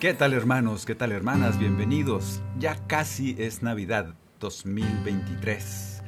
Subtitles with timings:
[0.00, 0.86] ¿Qué tal hermanos?
[0.86, 1.58] ¿Qué tal hermanas?
[1.58, 2.40] Bienvenidos.
[2.58, 6.02] Ya casi es Navidad 2023.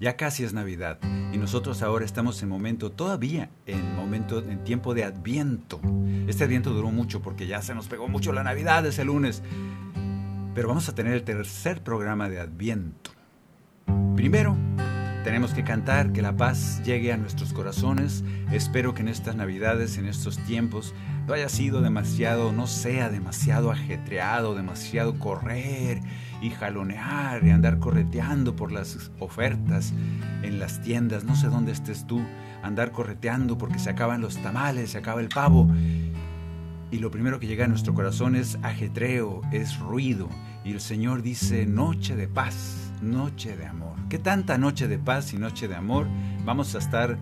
[0.00, 0.98] Ya casi es Navidad
[1.32, 5.80] y nosotros ahora estamos en momento todavía en momento en tiempo de Adviento.
[6.26, 9.42] Este Adviento duró mucho porque ya se nos pegó mucho la Navidad ese lunes.
[10.54, 13.12] Pero vamos a tener el tercer programa de Adviento.
[14.14, 14.58] Primero,
[15.28, 18.24] tenemos que cantar que la paz llegue a nuestros corazones.
[18.50, 20.94] Espero que en estas Navidades, en estos tiempos,
[21.26, 26.00] no haya sido demasiado, no sea demasiado ajetreado, demasiado correr
[26.40, 29.92] y jalonear y andar correteando por las ofertas
[30.42, 31.24] en las tiendas.
[31.24, 32.22] No sé dónde estés tú,
[32.62, 35.68] andar correteando porque se acaban los tamales, se acaba el pavo.
[36.90, 40.30] Y lo primero que llega a nuestro corazón es ajetreo, es ruido.
[40.64, 43.96] Y el Señor dice noche de paz, noche de amor.
[44.08, 46.06] ¿Qué tanta noche de paz y noche de amor
[46.44, 47.18] vamos a estar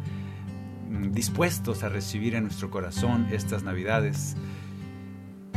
[0.90, 4.36] mm, dispuestos a recibir en nuestro corazón estas Navidades?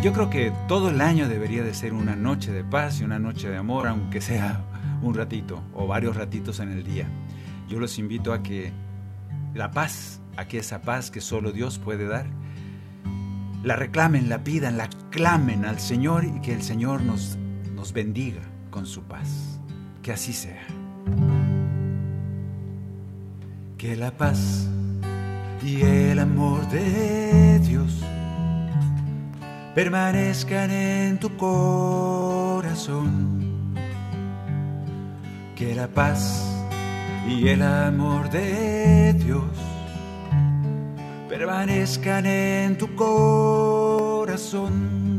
[0.02, 3.20] Yo creo que todo el año debería de ser una noche de paz y una
[3.20, 4.64] noche de amor, aunque sea
[5.02, 7.08] un ratito o varios ratitos en el día.
[7.68, 8.72] Yo los invito a que
[9.54, 12.28] la paz, a que esa paz que solo Dios puede dar,
[13.64, 17.38] la reclamen, la pidan, la clamen al Señor y que el Señor nos,
[17.76, 19.49] nos bendiga con su paz.
[20.02, 20.66] Que así sea.
[23.78, 24.68] Que la paz
[25.64, 28.02] y el amor de Dios
[29.76, 33.40] permanezcan en tu corazón.
[35.56, 36.50] Que la paz
[37.28, 39.44] y el amor de Dios
[41.28, 45.19] permanezcan en tu corazón.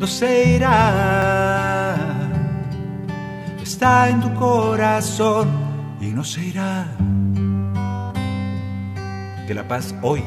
[0.00, 1.94] No se irá.
[3.62, 5.50] Está en tu corazón
[6.00, 6.86] y no se irá.
[9.46, 10.22] Que la paz hoy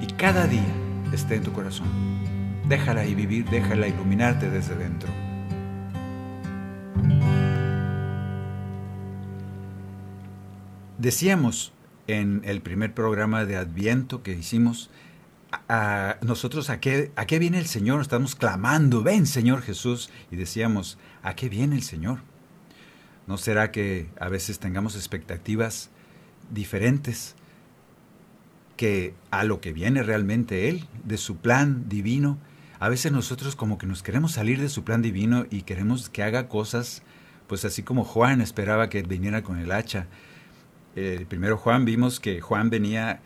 [0.00, 0.74] y cada día
[1.12, 1.86] esté en tu corazón.
[2.66, 5.10] Déjala y vivir, déjala iluminarte desde dentro.
[10.96, 11.74] Decíamos
[12.06, 14.88] en el primer programa de Adviento que hicimos,
[16.22, 20.98] nosotros a qué, a qué viene el Señor, estamos clamando, ven Señor Jesús, y decíamos,
[21.22, 22.20] ¿a qué viene el Señor?
[23.26, 25.90] ¿No será que a veces tengamos expectativas
[26.50, 27.34] diferentes
[28.76, 32.38] que a lo que viene realmente Él, de su plan divino?
[32.78, 36.22] A veces nosotros como que nos queremos salir de su plan divino y queremos que
[36.22, 37.02] haga cosas,
[37.46, 40.06] pues así como Juan esperaba que viniera con el hacha.
[40.94, 43.20] El primero Juan vimos que Juan venía,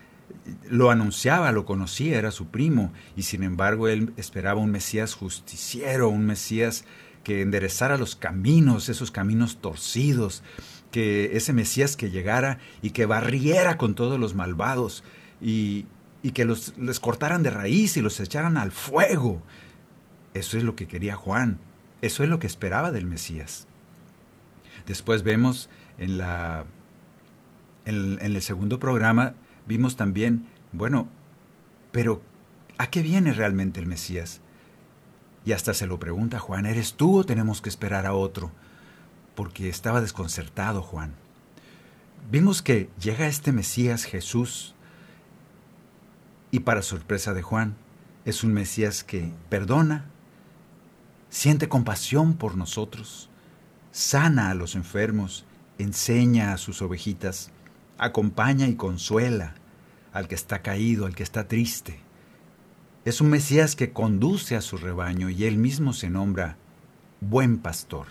[0.69, 6.09] lo anunciaba, lo conocía, era su primo, y sin embargo él esperaba un Mesías justiciero,
[6.09, 6.85] un Mesías
[7.25, 10.43] que enderezara los caminos, esos caminos torcidos,
[10.91, 15.05] que ese Mesías que llegara y que barriera con todos los malvados
[15.41, 15.87] y,
[16.23, 19.43] y que los, les cortaran de raíz y los echaran al fuego.
[20.35, 21.59] Eso es lo que quería Juan,
[22.03, 23.67] eso es lo que esperaba del Mesías.
[24.87, 25.69] Después vemos
[25.99, 26.65] en, la,
[27.85, 29.35] en, en el segundo programa,
[29.70, 31.08] vimos también, bueno,
[31.93, 32.22] Pero,
[32.76, 34.40] ¿a qué viene realmente el Mesías?
[35.44, 38.50] Y hasta se lo pregunta Juan, ¿eres tú o tenemos que esperar a otro?
[39.37, 41.14] Porque estaba desconcertado Juan.
[42.31, 44.75] Vimos que llega este Mesías Jesús
[46.50, 47.76] y para sorpresa de Juan,
[48.25, 50.06] es un Mesías que perdona,
[51.28, 53.31] siente compasión por nosotros,
[53.93, 55.44] sana a los enfermos,
[55.78, 57.50] enseña a sus ovejitas,
[57.99, 59.55] acompaña y consuela
[60.12, 61.99] al que está caído, al que está triste.
[63.05, 66.57] Es un Mesías que conduce a su rebaño y él mismo se nombra
[67.21, 68.07] buen pastor.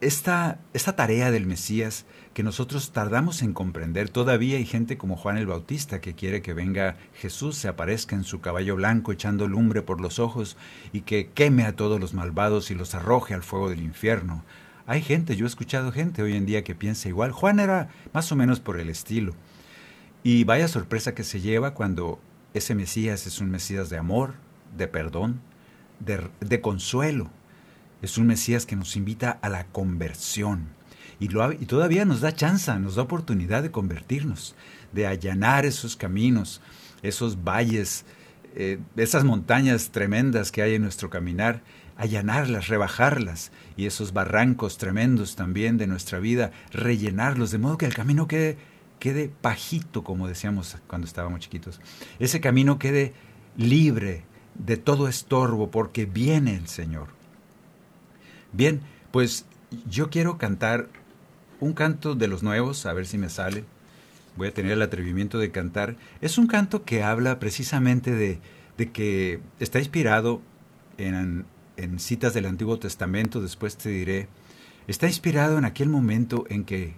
[0.00, 5.36] Esta, esta tarea del Mesías que nosotros tardamos en comprender, todavía hay gente como Juan
[5.36, 9.82] el Bautista que quiere que venga Jesús, se aparezca en su caballo blanco echando lumbre
[9.82, 10.56] por los ojos
[10.92, 14.42] y que queme a todos los malvados y los arroje al fuego del infierno.
[14.90, 17.30] Hay gente, yo he escuchado gente hoy en día que piensa igual.
[17.30, 19.36] Juan era más o menos por el estilo.
[20.24, 22.18] Y vaya sorpresa que se lleva cuando
[22.54, 24.34] ese Mesías es un Mesías de amor,
[24.76, 25.42] de perdón,
[26.00, 27.30] de, consuelo.
[28.02, 30.70] Es un Mesías que nos invita a la conversión.
[31.20, 34.56] Y, todavía nos da chance, nos da oportunidad de convertirnos,
[34.90, 36.60] de allanar esos caminos,
[37.02, 38.04] esos valles,
[38.56, 41.62] eh, esas montañas tremendas que hay en nuestro caminar,
[42.00, 47.94] allanarlas, rebajarlas, y esos barrancos tremendos también de nuestra vida, rellenarlos, de modo que el
[47.94, 48.58] camino quede
[48.98, 51.80] quede pajito, como decíamos cuando estábamos chiquitos.
[52.18, 53.14] Ese camino quede
[53.56, 54.24] libre
[54.54, 57.08] de todo estorbo porque viene el Señor.
[58.52, 58.82] Bien,
[59.12, 59.46] pues
[59.88, 60.88] yo quiero cantar
[61.58, 63.64] un canto de los nuevos, a ver si me sale.
[64.36, 65.96] Voy a tener el atrevimiento de cantar.
[66.20, 68.40] Es un canto que habla precisamente de,
[68.76, 70.42] de que está inspirado
[70.98, 71.46] en,
[71.82, 74.28] en citas del Antiguo Testamento, después te diré.
[74.86, 76.94] Está inspirado en aquel momento en que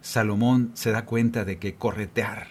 [0.00, 2.48] Salomón se da cuenta de que corretear,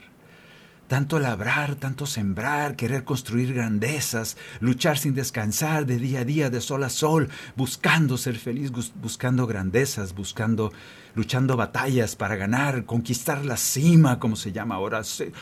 [0.87, 6.61] tanto labrar, tanto sembrar, querer construir grandezas, luchar sin descansar de día a día, de
[6.61, 8.71] sol a sol, buscando ser feliz,
[9.01, 10.71] buscando grandezas, buscando,
[11.15, 15.01] luchando batallas para ganar, conquistar la cima, como se llama ahora.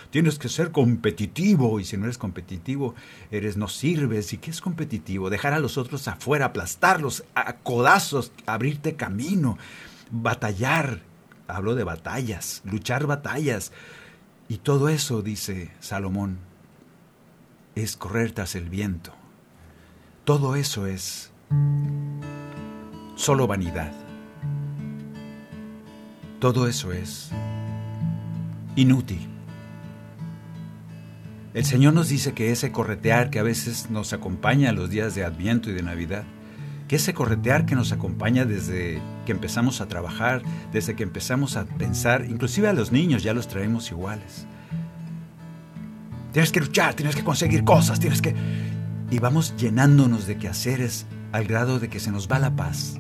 [0.09, 2.95] Tienes que ser competitivo y si no eres competitivo,
[3.31, 4.33] eres no sirves.
[4.33, 5.29] ¿Y qué es competitivo?
[5.29, 9.57] Dejar a los otros afuera, aplastarlos a codazos, abrirte camino,
[10.11, 11.11] batallar
[11.51, 13.73] Hablo de batallas, luchar batallas.
[14.51, 16.37] Y todo eso, dice Salomón,
[17.73, 19.13] es correr tras el viento.
[20.25, 21.31] Todo eso es
[23.15, 23.93] solo vanidad.
[26.41, 27.31] Todo eso es
[28.75, 29.25] inútil.
[31.53, 35.23] El Señor nos dice que ese corretear que a veces nos acompaña los días de
[35.23, 36.25] Adviento y de Navidad,
[36.91, 40.41] que ese corretear que nos acompaña desde que empezamos a trabajar,
[40.73, 44.45] desde que empezamos a pensar, inclusive a los niños ya los traemos iguales.
[46.33, 48.35] Tienes que luchar, tienes que conseguir cosas, tienes que...
[49.09, 52.99] Y vamos llenándonos de quehaceres al grado de que se nos va la paz.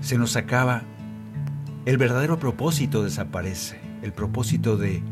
[0.00, 0.80] Se nos acaba.
[1.84, 3.78] El verdadero propósito desaparece.
[4.00, 5.02] El propósito de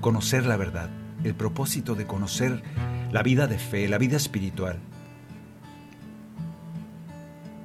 [0.00, 0.90] conocer la verdad.
[1.24, 2.62] El propósito de conocer
[3.10, 4.78] la vida de fe, la vida espiritual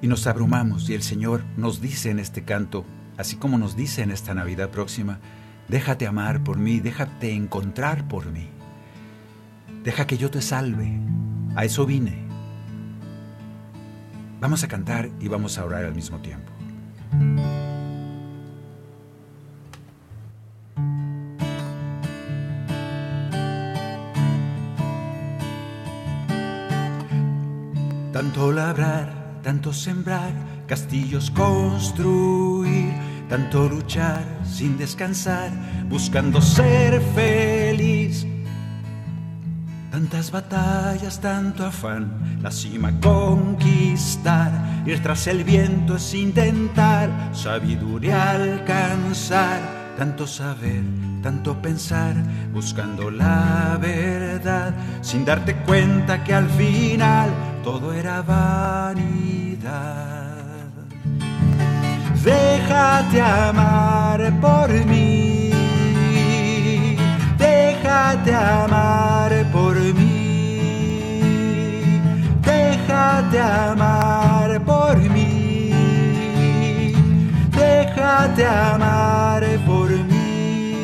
[0.01, 2.85] y nos abrumamos y el Señor nos dice en este canto,
[3.17, 5.19] así como nos dice en esta Navidad próxima,
[5.67, 8.47] déjate amar por mí, déjate encontrar por mí,
[9.83, 10.99] deja que yo te salve,
[11.55, 12.25] a eso vine.
[14.39, 16.51] Vamos a cantar y vamos a orar al mismo tiempo.
[28.13, 29.16] Tanto labrar
[29.47, 30.33] tanto sembrar,
[30.67, 32.91] castillos construir,
[33.29, 35.49] tanto luchar sin descansar,
[35.87, 38.27] buscando ser feliz.
[39.89, 44.51] Tantas batallas, tanto afán, la cima conquistar,
[44.85, 49.61] ir tras el viento es intentar, sabiduría alcanzar,
[49.97, 50.83] tanto saber,
[51.23, 52.15] tanto pensar,
[52.51, 57.29] buscando la verdad, sin darte cuenta que al final
[57.63, 58.97] todo era vanidad.
[62.23, 65.51] Déjate amar por mí,
[67.37, 70.59] déjate amar por mí,
[72.41, 75.71] déjate amar por mí,
[77.51, 80.75] déjate amar por mí,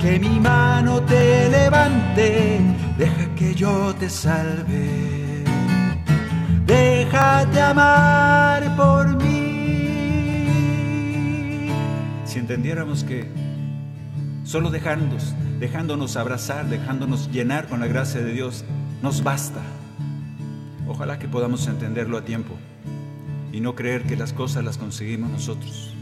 [0.00, 2.60] que mi mano te levante,
[2.98, 5.09] deja que yo te salve
[6.70, 9.90] déjate amar por mí.
[12.24, 13.28] Si entendiéramos que
[14.44, 18.64] solo dejándonos, dejándonos abrazar, dejándonos llenar con la gracia de Dios,
[19.02, 19.60] nos basta.
[20.86, 22.54] Ojalá que podamos entenderlo a tiempo
[23.52, 25.94] y no creer que las cosas las conseguimos nosotros.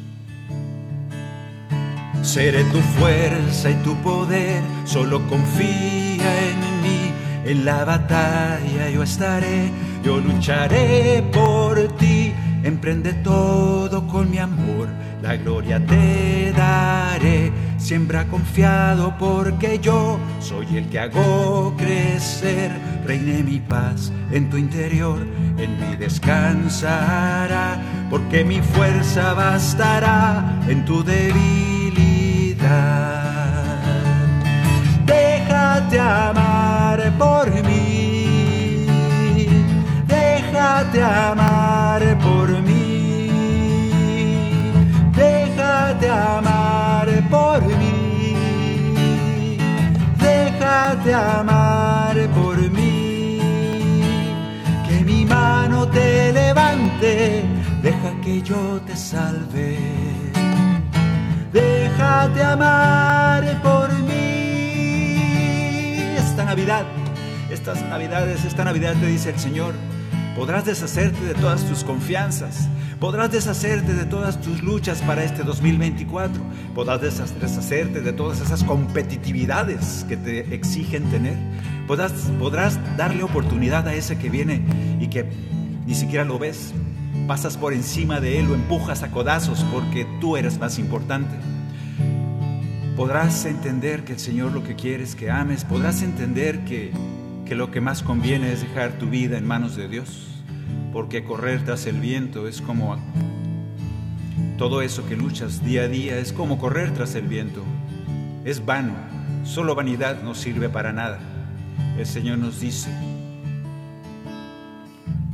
[2.23, 7.13] Seré tu fuerza y tu poder, solo confía en mí,
[7.47, 9.71] en la batalla yo estaré,
[10.09, 12.33] yo lucharé por ti,
[12.65, 14.89] emprende todo con mi amor,
[15.21, 22.71] la gloria te daré, siembra confiado porque yo soy el que hago crecer,
[23.05, 25.19] reine mi paz en tu interior,
[25.59, 27.77] en mí descansará,
[28.09, 32.49] porque mi fuerza bastará en tu debilidad.
[35.05, 37.98] Déjate amar por mí,
[40.93, 43.31] déjate amar por mí,
[45.15, 48.35] déjate amar por mí,
[50.19, 53.39] déjate amar por mí,
[54.89, 57.45] que mi mano te levante,
[57.83, 59.79] deja que yo te salve.
[61.53, 65.25] Déjate amar por mí.
[66.17, 66.85] Esta Navidad,
[67.51, 69.75] estas Navidades, esta Navidad te dice el Señor,
[70.39, 72.69] podrás deshacerte de todas tus confianzas,
[73.01, 76.41] podrás deshacerte de todas tus luchas para este 2024,
[76.77, 81.37] podrás deshacerte de todas esas competitividades que te exigen tener,
[81.89, 84.63] podrás, podrás darle oportunidad a ese que viene
[85.01, 85.29] y que
[85.87, 86.73] ni siquiera lo ves,
[87.27, 91.35] pasas por encima de él, lo empujas a codazos porque tú eres más importante.
[92.97, 96.93] Podrás entender que el Señor lo que quiere es que ames, podrás entender que,
[97.49, 100.27] que lo que más conviene es dejar tu vida en manos de Dios,
[100.93, 102.99] porque correr tras el viento es como
[104.59, 107.63] todo eso que luchas día a día, es como correr tras el viento,
[108.45, 108.93] es vano,
[109.45, 111.21] solo vanidad no sirve para nada.
[111.97, 112.91] El Señor nos dice,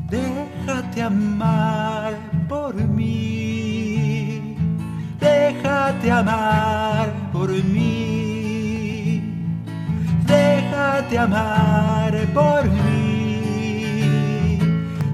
[0.08, 2.14] Déjate amar
[2.48, 4.56] por mí,
[5.18, 8.13] déjate amar por mí,
[10.84, 13.40] déjate amar por mí,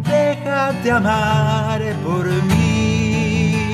[0.02, 3.72] déjate amar por mí,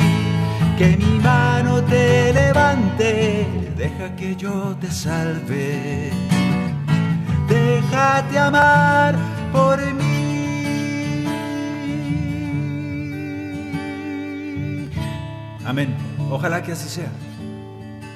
[0.77, 6.13] que mi mano te levante, deja que yo te salve,
[7.49, 9.15] déjate amar
[9.53, 11.25] por mí.
[15.65, 15.97] Amén.
[16.31, 17.11] Ojalá que así sea.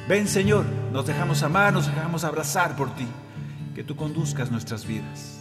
[0.09, 3.09] Ven Señor, nos dejamos amar, nos dejamos abrazar por ti.
[3.81, 5.41] Que tú conduzcas nuestras vidas.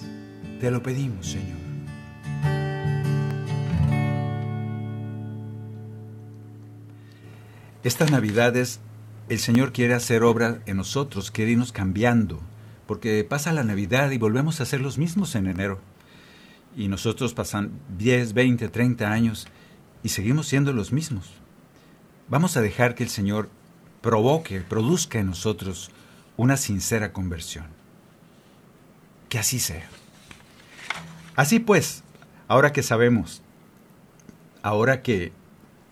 [0.61, 1.57] Te lo pedimos, Señor.
[7.83, 8.79] Estas navidades
[9.27, 12.39] el Señor quiere hacer obra en nosotros, quiere irnos cambiando,
[12.87, 15.81] porque pasa la Navidad y volvemos a ser los mismos en enero.
[16.77, 19.47] Y nosotros pasan 10, 20, 30 años
[20.01, 21.33] y seguimos siendo los mismos.
[22.29, 23.49] Vamos a dejar que el Señor
[23.99, 25.91] provoque, produzca en nosotros
[26.37, 27.78] una sincera conversión.
[29.29, 29.87] Que así sea.
[31.35, 32.03] Así pues,
[32.47, 33.41] ahora que sabemos,
[34.61, 35.31] ahora que,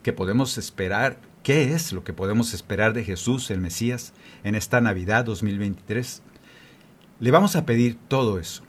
[0.03, 4.11] que podemos esperar, ¿qué es lo que podemos esperar de Jesús, el Mesías,
[4.43, 6.23] en esta Navidad 2023?
[7.19, 8.63] Le vamos a pedir todo eso.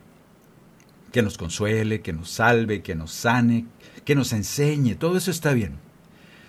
[1.13, 3.67] Que nos consuele, que nos salve, que nos sane,
[4.05, 5.79] que nos enseñe, todo eso está bien.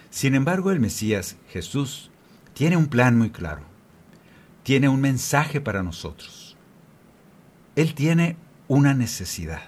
[0.10, 2.12] Sin embargo, el Mesías, Jesús,
[2.54, 3.62] tiene un plan muy claro.
[4.64, 6.49] Tiene un mensaje para nosotros.
[7.76, 8.36] Él tiene
[8.68, 9.62] una necesidad.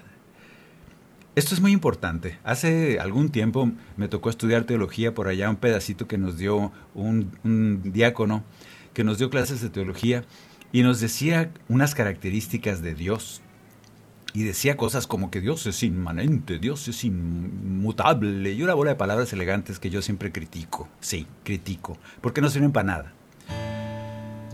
[1.34, 2.38] Esto es muy importante.
[2.44, 7.80] Hace algún tiempo me tocó estudiar teología por allá, un pedacito que nos dio un,
[7.84, 8.44] diácono,
[8.92, 10.24] que nos dio clases de teología
[10.72, 13.40] y nos decía unas características de Dios
[14.34, 18.96] y decía cosas como que Dios es inmanente, Dios es inmutable y una bola de
[18.96, 20.88] palabras elegantes que yo siempre critico.
[21.00, 23.12] Sí, critico, porque no sirven para nada.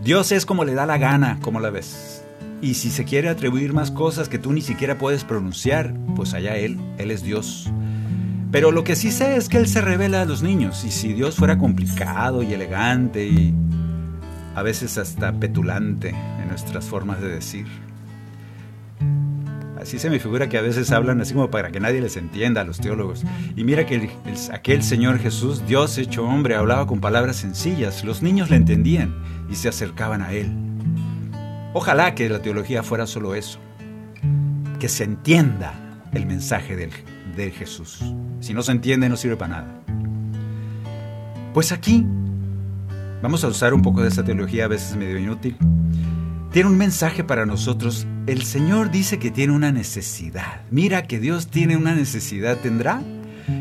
[0.01, 2.18] Dios es como le da la gana, como la ves.
[2.61, 6.57] Y si se quiere atribuir más cosas que tú ni siquiera puedes pronunciar, pues allá
[6.57, 7.71] Él, Él es Dios.
[8.51, 10.83] Pero lo que sí sé es que Él se revela a los niños.
[10.83, 13.53] Y si Dios fuera complicado y elegante y
[14.55, 17.67] a veces hasta petulante en nuestras formas de decir,
[19.79, 22.61] Así se me figura que a veces hablan así como para que nadie les entienda
[22.61, 23.23] a los teólogos.
[23.55, 24.09] Y mira que
[24.51, 28.03] aquel Señor Jesús, Dios hecho hombre, hablaba con palabras sencillas.
[28.03, 29.15] Los niños le entendían
[29.49, 30.51] y se acercaban a Él.
[31.73, 33.59] Ojalá que la teología fuera solo eso.
[34.79, 35.73] Que se entienda
[36.13, 36.89] el mensaje de,
[37.51, 37.99] Jesús.
[38.41, 39.81] Si no se entiende no sirve para nada.
[41.53, 42.05] Pues aquí
[43.21, 45.55] vamos a usar un poco de esa teología a veces medio inútil.
[46.51, 48.05] tiene un mensaje para nosotros.
[48.27, 50.61] El Señor dice que tiene una necesidad.
[50.69, 53.01] Mira que Dios tiene una necesidad, ¿tendrá?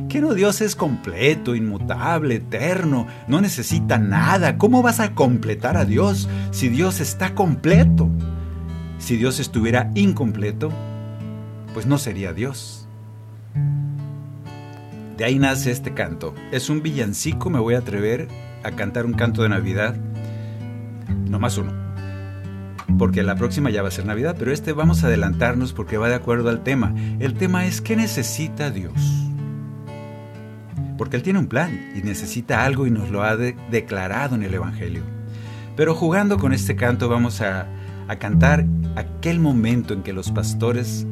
[0.08, 4.58] Que no Dios es completo, inmutable, eterno, no necesita nada.
[4.58, 8.08] ¿Cómo vas a completar a Dios si Dios está completo?
[8.98, 10.70] Si Dios estuviera incompleto,
[11.74, 12.88] pues no sería Dios.
[15.16, 16.34] De ahí nace este canto.
[16.52, 18.28] Es un villancico, me voy a atrever
[18.62, 19.96] a cantar un canto de Navidad.
[21.28, 21.72] No más uno.
[22.98, 26.08] Porque la próxima ya va a ser Navidad, pero este vamos a adelantarnos porque va
[26.08, 26.94] de acuerdo al tema.
[27.18, 29.27] El tema es ¿qué necesita Dios?
[30.98, 34.52] Porque Él tiene un plan y necesita algo y nos lo ha declarado en el
[34.52, 35.02] Evangelio.
[35.76, 37.66] Pero jugando con este canto vamos a,
[38.08, 41.06] a cantar aquel momento en que los pastores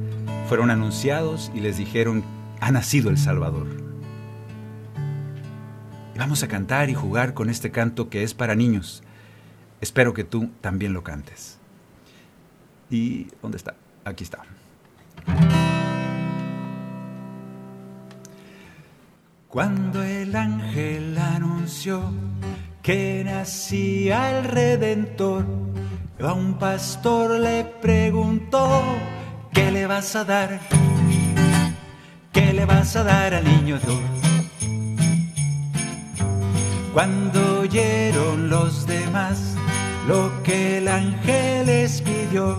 [0.48, 2.24] fueron anunciados y les dijeron,
[2.60, 3.68] ha nacido el Salvador.
[6.18, 9.02] Vamos a cantar y jugar con este canto que es para niños.
[9.80, 11.58] Espero que tú también lo cantes.
[12.90, 13.74] ¿Y dónde está?
[14.04, 14.38] Aquí está.
[19.56, 22.02] Cuando el ángel anunció
[22.82, 25.46] que nacía el Redentor,
[26.20, 28.82] a un pastor le preguntó,
[29.54, 30.60] ¿qué le vas a dar?
[32.34, 33.98] ¿Qué le vas a dar al niño Dios?
[36.92, 39.54] Cuando oyeron los demás
[40.06, 42.58] lo que el ángel les pidió,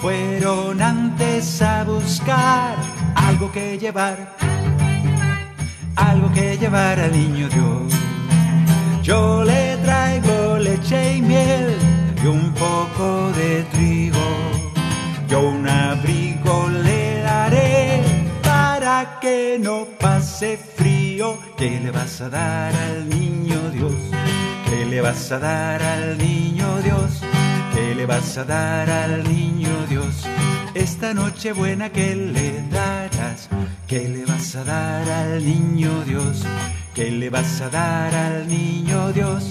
[0.00, 2.74] fueron antes a buscar
[3.16, 4.34] algo que llevar,
[5.96, 7.92] algo que llevar al niño Dios.
[9.02, 11.76] Yo le traigo leche y miel
[12.22, 14.26] y un poco de trigo.
[15.28, 18.02] Yo un abrigo le daré
[18.42, 21.38] para que no pase frío.
[21.56, 23.94] ¿Qué le vas a dar al niño Dios?
[24.68, 27.22] ¿Qué le vas a dar al niño Dios?
[27.74, 30.26] ¿Qué le vas a dar al niño Dios?
[30.74, 32.81] Esta noche buena que le darás.
[33.92, 36.44] ¿Qué le vas a dar al niño Dios?
[36.94, 39.50] ¿Qué le vas a dar al niño Dios?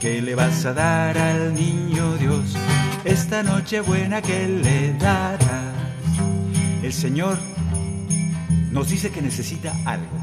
[0.00, 2.56] ¿Qué le vas a dar al niño Dios?
[3.04, 5.74] Esta noche buena que le darás.
[6.82, 7.36] El Señor
[8.70, 10.16] nos dice que necesita algo.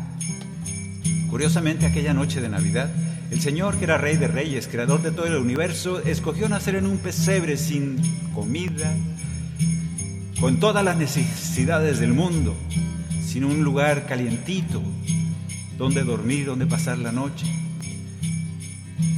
[1.30, 2.90] Curiosamente, aquella noche de Navidad,
[3.30, 6.88] el Señor, que era Rey de Reyes, creador de todo el universo, escogió nacer en
[6.88, 7.98] un pesebre sin
[8.34, 8.96] comida,
[10.42, 12.58] con todas las necesidades del mundo,
[13.30, 14.82] sin un lugar calientito
[15.78, 17.46] donde dormir, donde pasar la noche,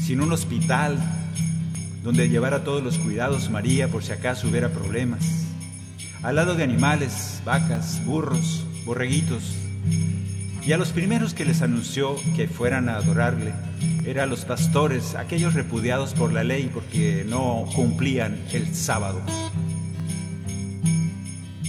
[0.05, 0.97] sin un hospital
[2.03, 5.47] donde llevara todos los cuidados María por si acaso hubiera problemas,
[6.23, 9.55] al lado de animales, vacas, burros, borreguitos,
[10.65, 13.53] y a los primeros que les anunció que fueran a adorarle
[14.05, 19.21] eran los pastores, aquellos repudiados por la ley porque no cumplían el sábado.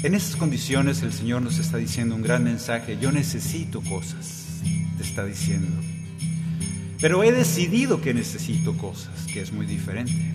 [0.02, 4.60] En esas condiciones el Señor nos está diciendo un gran mensaje, yo necesito cosas,
[4.96, 5.70] te está diciendo.
[7.00, 10.34] Pero he decidido que necesito cosas, que es muy diferente.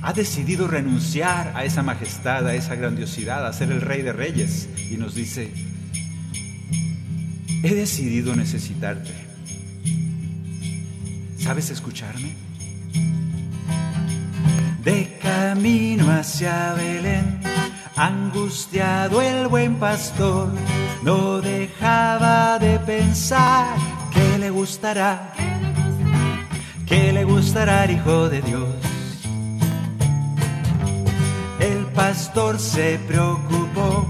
[0.00, 4.68] Ha decidido renunciar a esa majestad, a esa grandiosidad, a ser el rey de reyes.
[4.90, 5.52] Y nos dice,
[7.62, 9.12] he decidido necesitarte.
[11.38, 12.34] ¿Sabes escucharme?
[14.82, 17.40] De camino hacia Belén,
[17.96, 20.48] angustiado el buen pastor,
[21.02, 23.76] no dejaba de pensar
[24.12, 25.32] que le gustará,
[26.86, 28.68] que le gustará el Hijo de Dios.
[31.60, 34.06] El pastor se preocupó,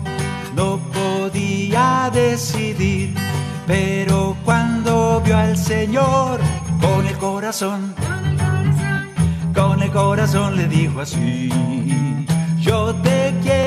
[0.55, 3.14] no podía decidir,
[3.66, 6.40] pero cuando vio al Señor
[6.81, 7.95] con el corazón,
[9.55, 11.51] con el corazón le dijo así,
[12.61, 13.62] yo te quiero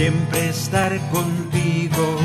[0.00, 2.16] siempre estar contigo,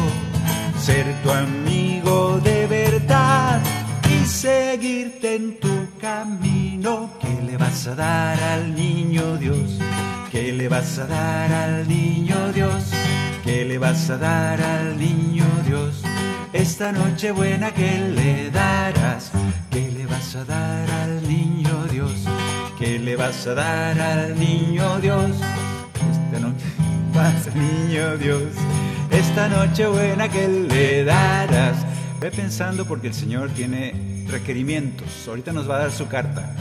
[0.79, 3.61] ser tu amigo de verdad
[4.09, 7.09] y seguirte en tu camino.
[7.19, 9.77] ¿Qué le vas a dar al niño Dios?
[10.31, 12.81] ¿Qué le vas a dar al niño Dios?
[13.43, 16.01] ¿Qué le vas a dar al niño Dios?
[16.53, 19.33] Esta noche buena que le darás,
[19.69, 22.23] ¿qué le vas a dar al niño Dios?
[22.79, 25.31] ¿Qué le vas a dar al niño Dios?
[26.09, 26.74] Esta noche
[27.17, 28.43] al niño Dios.
[29.11, 31.85] Esta noche buena que le darás.
[32.19, 35.27] Ve pensando porque el Señor tiene requerimientos.
[35.27, 36.55] Ahorita nos va a dar su carta.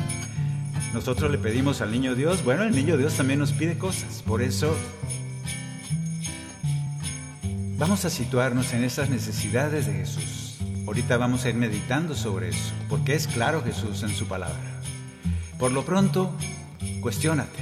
[0.93, 2.45] Nosotros le pedimos al niño Dios.
[2.45, 4.23] Bueno, el niño Dios también nos pide cosas.
[4.27, 4.77] Por eso
[7.77, 10.59] Vamos a situarnos en esas necesidades de Jesús.
[10.87, 14.81] Ahorita vamos a ir meditando sobre eso, porque es claro Jesús en su palabra.
[15.59, 16.33] Por lo pronto,
[17.05, 17.61] Cuestiónate,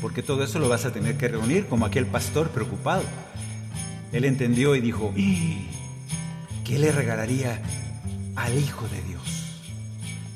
[0.00, 3.04] porque todo eso lo vas a tener que reunir como aquel pastor preocupado.
[4.12, 5.12] Él entendió y dijo,
[6.64, 7.60] ¿qué le regalaría
[8.36, 9.62] al Hijo de Dios?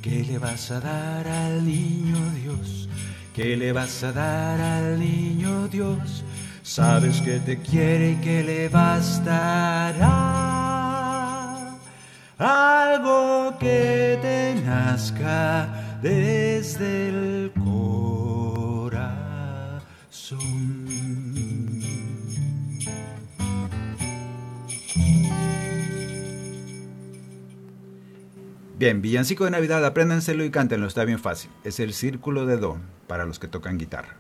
[0.03, 2.88] ¿Qué le vas a dar al niño Dios?
[3.35, 6.25] ¿Qué le vas a dar al niño Dios?
[6.62, 10.09] Sabes que te quiere y que le bastará
[12.38, 17.88] algo que te nazca desde el corazón.
[28.79, 31.51] Bien, villancico de Navidad, apréndanselo y cántenlo, está bien fácil.
[31.64, 34.17] Es el círculo de don para los que tocan guitarra.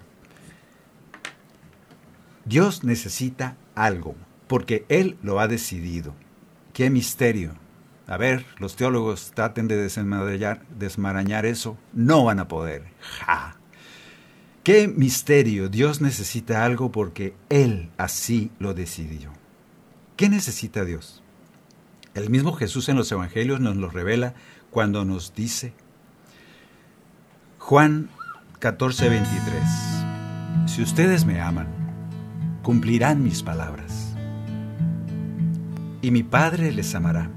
[2.44, 4.16] Dios necesita algo,
[4.46, 6.14] porque Él lo ha decidido.
[6.72, 7.52] ¡Qué misterio!
[8.06, 11.76] A ver, los teólogos traten de desmarañar eso.
[11.92, 12.84] No van a poder.
[13.20, 13.57] ¡Ja!
[14.62, 15.68] ¡Qué misterio!
[15.68, 19.32] Dios necesita algo porque Él así lo decidió.
[20.16, 21.22] ¿Qué necesita Dios?
[22.14, 24.34] El mismo Jesús en los Evangelios nos lo revela
[24.70, 25.72] cuando nos dice,
[27.58, 28.10] Juan
[28.58, 29.62] 14, 23,
[30.66, 31.68] si ustedes me aman,
[32.62, 34.16] cumplirán mis palabras,
[36.02, 37.30] y mi Padre les amará,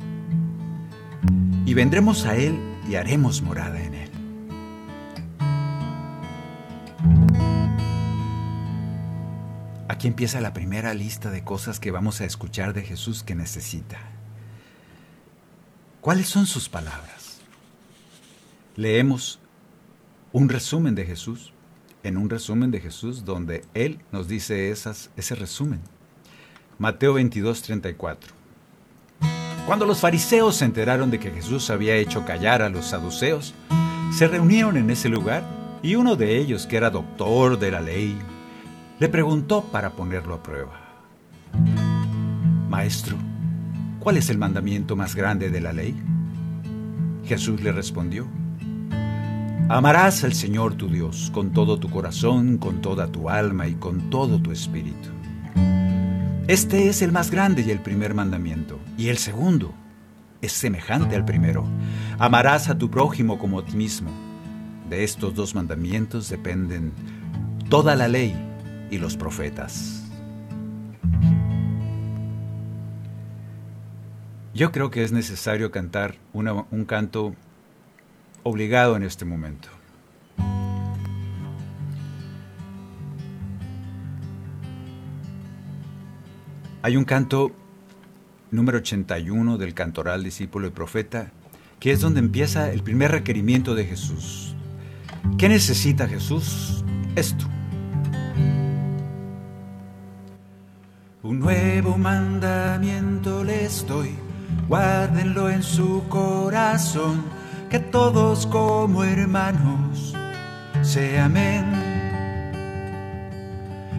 [1.65, 4.00] y vendremos a Él y haremos morada en Él.
[9.91, 13.97] Aquí empieza la primera lista de cosas que vamos a escuchar de Jesús que necesita.
[15.99, 17.41] ¿Cuáles son sus palabras?
[18.77, 19.41] Leemos
[20.31, 21.51] un resumen de Jesús,
[22.03, 25.81] en un resumen de Jesús donde Él nos dice esas, ese resumen.
[26.79, 28.33] Mateo 22, 34.
[29.67, 33.53] Cuando los fariseos se enteraron de que Jesús había hecho callar a los saduceos,
[34.17, 35.43] se reunieron en ese lugar
[35.83, 38.17] y uno de ellos, que era doctor de la ley,
[39.01, 40.73] le preguntó para ponerlo a prueba.
[42.69, 43.17] Maestro,
[43.99, 45.99] ¿cuál es el mandamiento más grande de la ley?
[47.25, 48.27] Jesús le respondió,
[49.69, 54.11] Amarás al Señor tu Dios con todo tu corazón, con toda tu alma y con
[54.11, 55.09] todo tu espíritu.
[56.47, 58.79] Este es el más grande y el primer mandamiento.
[58.99, 59.73] Y el segundo
[60.43, 61.65] es semejante al primero.
[62.19, 64.11] Amarás a tu prójimo como a ti mismo.
[64.91, 66.93] De estos dos mandamientos dependen
[67.67, 68.50] toda la ley
[68.91, 70.03] y los profetas.
[74.53, 77.33] Yo creo que es necesario cantar un canto
[78.43, 79.69] obligado en este momento.
[86.83, 87.51] Hay un canto
[88.49, 91.31] número 81 del cantoral discípulo y profeta,
[91.79, 94.55] que es donde empieza el primer requerimiento de Jesús.
[95.37, 96.83] ¿Qué necesita Jesús?
[97.15, 97.45] Esto.
[101.23, 104.15] Un nuevo mandamiento les doy
[104.67, 107.25] guárdenlo en su corazón,
[107.69, 110.15] que todos como hermanos
[110.81, 111.65] se amen.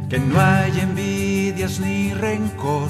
[0.08, 2.88] Que no haya envidias ni rencor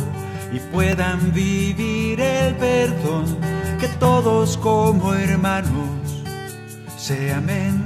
[0.50, 3.36] y puedan vivir el perdón,
[3.78, 6.24] que todos como hermanos
[6.96, 7.84] se amen.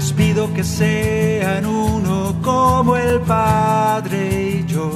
[0.00, 4.90] Les pido que sean uno como el Padre y yo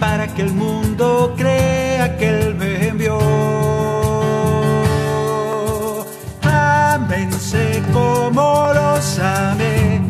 [0.00, 3.20] para que el mundo crea que Él me envió.
[6.42, 10.00] Ámense como los amé,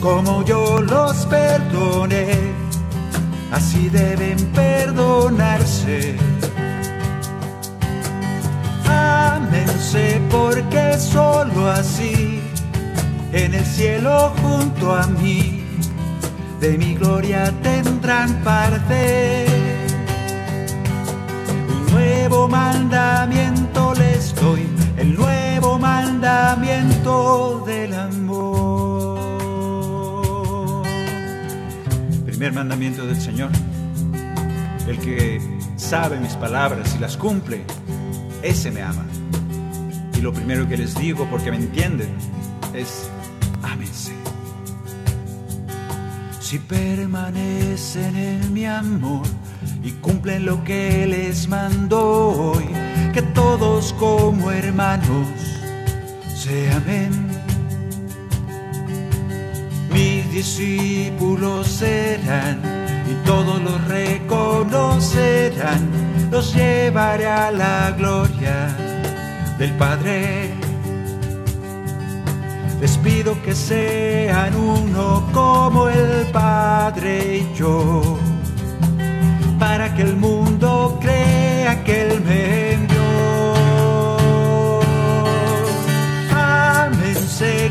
[0.00, 2.38] como yo los perdoné,
[3.50, 6.16] así deben perdonarse.
[10.30, 12.42] Porque solo así,
[13.34, 15.60] en el cielo junto a mí,
[16.60, 19.46] de mi gloria tendrán parte.
[21.68, 28.44] Un nuevo mandamiento les doy, el nuevo mandamiento del amor.
[32.24, 33.50] Primer mandamiento del Señor,
[34.86, 35.40] el que
[35.74, 37.64] sabe mis palabras y las cumple,
[38.42, 39.04] ese me ama.
[40.16, 42.14] Y lo primero que les digo, porque me entienden,
[42.72, 43.10] es
[46.54, 49.26] si permanecen en mi amor
[49.82, 51.98] y cumplen lo que les mando
[52.52, 52.64] hoy,
[53.12, 55.26] que todos como hermanos
[56.36, 57.10] se amen.
[59.92, 62.60] Mis discípulos serán
[63.10, 65.80] y todos los reconocerán,
[66.30, 68.68] los llevaré a la gloria
[69.58, 70.53] del Padre.
[72.84, 78.02] Les pido que sean uno como el Padre y yo,
[79.58, 83.04] para que el mundo crea que Él me envió.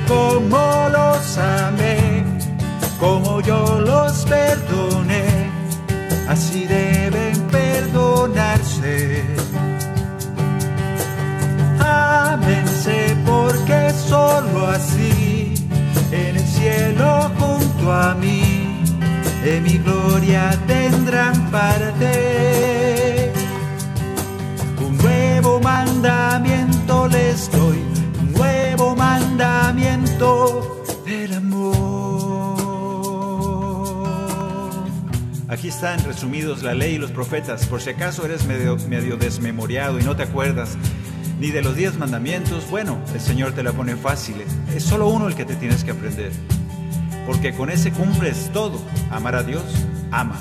[0.07, 2.23] Como los amé,
[2.99, 5.25] como yo los perdoné,
[6.27, 9.42] así deben perdonarse.
[14.13, 15.55] Solo así
[16.11, 18.43] en el cielo junto a mí
[19.43, 23.33] en mi gloria tendrán parte.
[24.85, 27.79] Un nuevo mandamiento les doy,
[28.21, 30.37] un nuevo mandamiento
[31.07, 31.73] del amor.
[35.49, 40.03] Aquí están resumidos la ley y los profetas, por si acaso eres medio desmemoriado y
[40.03, 40.77] no te acuerdas
[41.43, 44.35] ni de los diez mandamientos, bueno, el Señor te la pone fácil.
[44.73, 46.31] Es solo uno el que te tienes que aprender.
[47.25, 48.81] Porque con ese cumples todo.
[49.11, 49.61] Amar a Dios,
[50.09, 50.39] ama.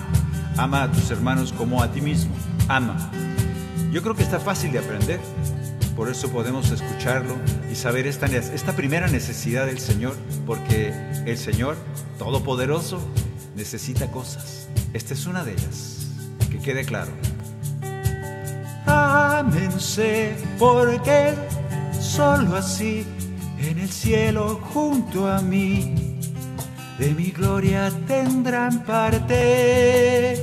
[0.56, 2.32] Ama a tus hermanos como a ti mismo.
[2.68, 3.10] Ama.
[3.90, 5.18] Yo creo que está fácil de aprender.
[5.96, 7.34] Por eso podemos escucharlo
[7.68, 10.14] y saber esta, esta primera necesidad del Señor.
[10.46, 10.94] Porque
[11.26, 11.76] el Señor,
[12.16, 13.00] Todopoderoso,
[13.56, 14.68] necesita cosas.
[14.92, 16.06] Esta es una de ellas.
[16.48, 17.10] Que quede claro.
[19.12, 21.34] Ámense porque
[22.00, 23.06] solo así
[23.58, 25.94] en el cielo junto a mí
[26.98, 30.42] de mi gloria tendrán parte.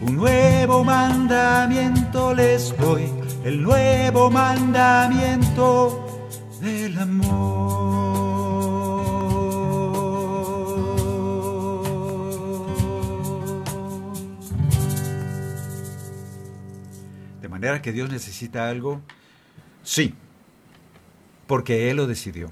[0.00, 3.08] Un nuevo mandamiento les doy,
[3.44, 6.06] el nuevo mandamiento
[6.60, 7.99] del amor.
[17.60, 19.02] Manera que Dios necesita algo,
[19.82, 20.14] sí,
[21.46, 22.50] porque Él lo decidió.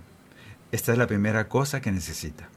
[0.70, 2.50] Esta es la primera cosa que necesita.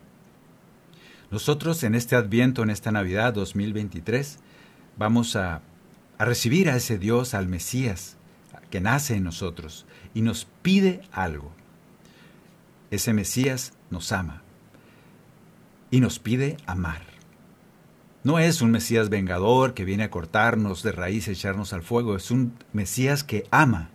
[1.30, 4.40] Nosotros en este Adviento, en esta Navidad 2023,
[4.98, 5.62] vamos a,
[6.18, 8.18] a, recibir a ese Dios, al Mesías,
[8.70, 11.54] que nace en nosotros y nos pide algo.
[12.90, 14.42] Ese Mesías nos ama
[15.90, 17.11] y nos pide amar.
[18.23, 22.15] No es un Mesías vengador que viene a cortarnos de raíz, y echarnos al fuego,
[22.15, 23.89] es un Mesías que ama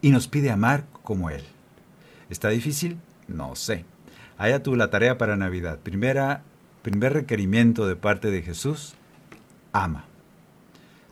[0.00, 1.42] y nos pide amar como Él.
[2.30, 2.98] ¿Está difícil?
[3.28, 3.84] No sé.
[4.38, 5.78] Haya tú la tarea para Navidad.
[5.80, 6.42] Primera,
[6.82, 8.94] primer requerimiento de parte de Jesús,
[9.72, 10.06] ama.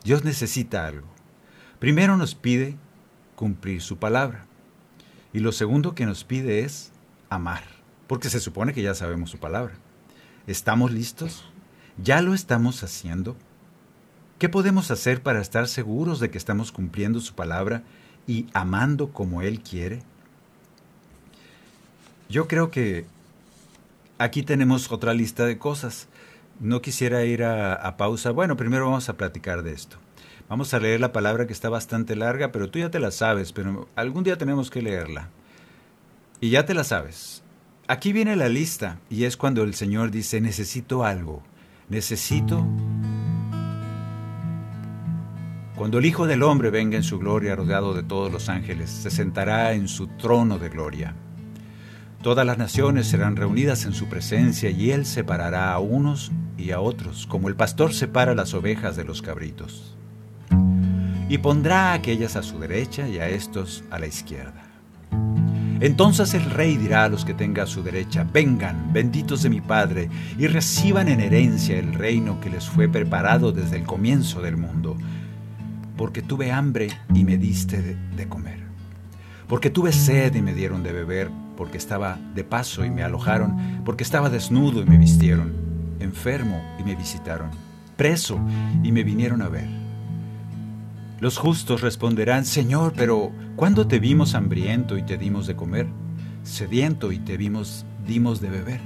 [0.03, 1.07] Dios necesita algo.
[1.79, 2.77] Primero nos pide
[3.37, 4.47] cumplir su palabra.
[5.35, 6.91] Y lo segundo que nos pide es
[7.29, 7.65] amar,
[8.07, 9.75] porque se supone que ya sabemos su palabra.
[10.47, 11.45] ¿Estamos listos?
[12.03, 13.37] ¿Ya lo estamos haciendo?
[14.39, 17.83] ¿Qué podemos hacer para estar seguros de que estamos cumpliendo su palabra
[18.25, 20.01] y amando como Él quiere?
[22.29, 23.05] Yo creo que
[24.19, 26.07] aquí tenemos otra lista de cosas.
[26.61, 28.31] No quisiera ir a, pausa.
[28.31, 29.97] Bueno, primero vamos a platicar de esto.
[30.49, 33.53] Vamos a leer la palabra que está bastante larga, pero tú ya te la sabes,
[33.53, 35.31] pero algún día tenemos que leerla.
[36.41, 37.43] Y ya te la sabes.
[37.89, 41.43] Aquí viene la lista y es cuando el Señor dice, necesito algo.
[41.89, 42.67] Necesito...
[45.75, 49.11] Cuando el Hijo del Hombre venga en su gloria rodeado de todos los ángeles, se
[49.11, 51.15] sentará en su trono de gloria.
[52.21, 56.81] Todas las naciones serán reunidas en su presencia y él separará a unos y a
[56.81, 59.97] otros, como el pastor separa las ovejas de los cabritos.
[61.29, 64.65] Y pondrá a aquellas a su derecha y a estos a la izquierda.
[65.81, 69.61] Entonces el rey dirá a los que tenga a su derecha, vengan, benditos de mi
[69.61, 74.57] Padre, y reciban en herencia el reino que les fue preparado desde el comienzo del
[74.57, 74.97] mundo,
[75.97, 78.61] porque tuve hambre y me diste de, de comer,
[79.47, 83.83] porque tuve sed y me dieron de beber, porque estaba de paso y me alojaron,
[83.85, 85.53] porque estaba desnudo y me vistieron,
[86.01, 87.51] enfermo y me visitaron,
[87.97, 88.41] preso
[88.83, 89.78] y me vinieron a ver.
[91.21, 95.89] Los justos responderán, Señor, pero ¿cuándo te vimos hambriento y te dimos de comer?
[96.45, 98.81] Sediento y te vimos, dimos de beber.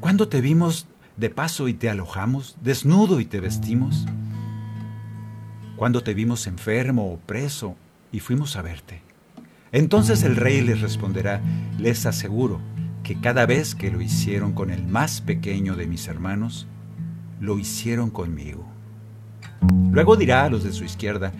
[0.00, 2.56] ¿Cuándo te vimos de paso y te alojamos?
[2.62, 4.06] Desnudo y te vestimos.
[5.76, 7.76] ¿Cuándo te vimos enfermo o preso
[8.10, 9.02] y fuimos a verte?
[9.70, 11.40] Entonces el rey les responderá,
[11.78, 12.60] les aseguro
[13.04, 16.66] que cada vez que lo hicieron con el más pequeño de mis hermanos,
[17.40, 18.66] lo hicieron conmigo.
[19.90, 21.32] Luego dirá a los de su izquierda,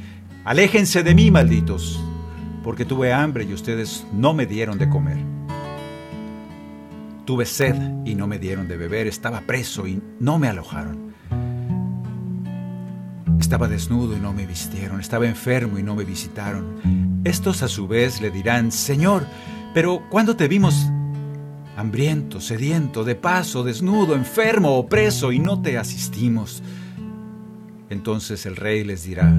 [0.48, 2.00] aléjense de mí, malditos,
[2.64, 5.18] porque tuve hambre y ustedes no me dieron de comer.
[7.26, 11.12] Tuve sed y no me dieron de beber, estaba preso y no me alojaron.
[13.38, 17.20] Estaba desnudo y no me vistieron, estaba enfermo y no me visitaron.
[17.24, 19.26] Estos a su vez le dirán, Señor,
[19.74, 20.86] Pero cuando te vimos
[21.76, 26.62] hambriento, sediento, de paso, desnudo, enfermo o preso y no te asistimos,
[27.90, 29.30] entonces el rey les dirá,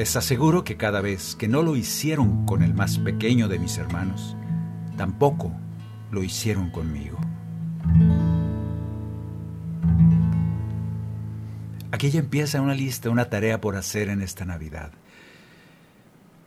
[0.00, 3.76] les aseguro que cada vez que no lo hicieron con el más pequeño de mis
[3.76, 4.34] hermanos,
[4.96, 5.52] tampoco
[6.10, 7.18] lo hicieron conmigo.
[11.92, 14.90] Aquí ya empieza una lista, una tarea por hacer en esta Navidad.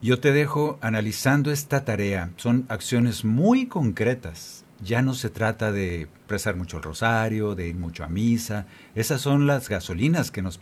[0.01, 2.31] Yo te dejo analizando esta tarea.
[2.37, 4.65] Son acciones muy concretas.
[4.83, 8.65] Ya no se trata de rezar mucho el rosario, de ir mucho a misa.
[8.95, 10.57] Esas son las gasolinas que nos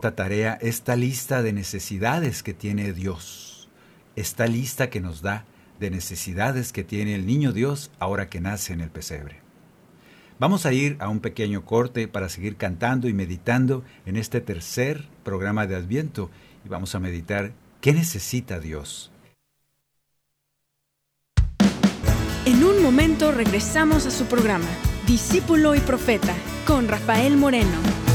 [0.00, 3.68] esta tarea, esta lista de necesidades que tiene Dios,
[4.14, 5.44] esta lista que nos da
[5.80, 9.40] de necesidades que tiene el niño Dios ahora que nace en el pesebre.
[10.38, 15.08] Vamos a ir a un pequeño corte para seguir cantando y meditando en este tercer
[15.24, 16.30] programa de Adviento
[16.64, 19.10] y vamos a meditar qué necesita Dios.
[22.44, 24.68] En un momento regresamos a su programa,
[25.08, 26.36] Discípulo y Profeta,
[26.68, 28.07] con Rafael Moreno.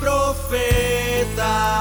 [0.00, 1.78] Profeta.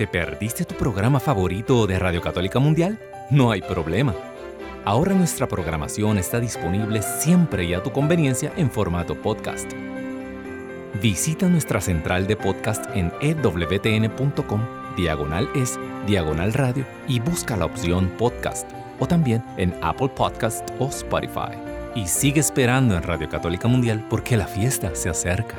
[0.00, 2.98] ¿Te perdiste tu programa favorito de Radio Católica Mundial?
[3.30, 4.14] No hay problema.
[4.86, 9.70] Ahora nuestra programación está disponible siempre y a tu conveniencia en formato podcast.
[10.94, 14.60] Visita nuestra central de podcast en ewtn.com,
[14.96, 20.88] diagonal es, diagonal radio y busca la opción podcast o también en Apple Podcast o
[20.88, 21.56] Spotify.
[21.94, 25.56] Y sigue esperando en Radio Católica Mundial porque la fiesta se acerca.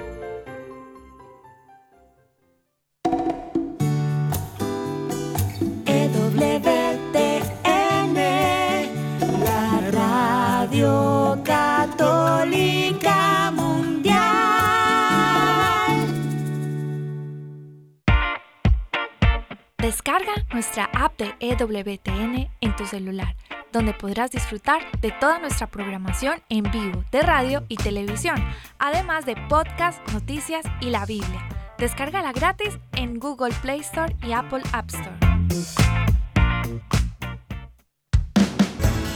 [21.61, 23.35] EWTN en tu celular,
[23.71, 28.35] donde podrás disfrutar de toda nuestra programación en vivo de radio y televisión,
[28.79, 31.47] además de podcast, noticias y la Biblia.
[31.77, 35.17] Descárgala gratis en Google Play Store y Apple App Store.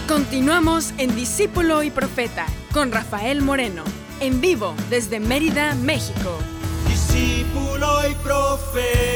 [0.08, 3.84] Continuamos en Discípulo y Profeta con Rafael Moreno,
[4.19, 6.38] en vivo desde Mérida, México.
[6.88, 9.15] Discípulo y Profeta.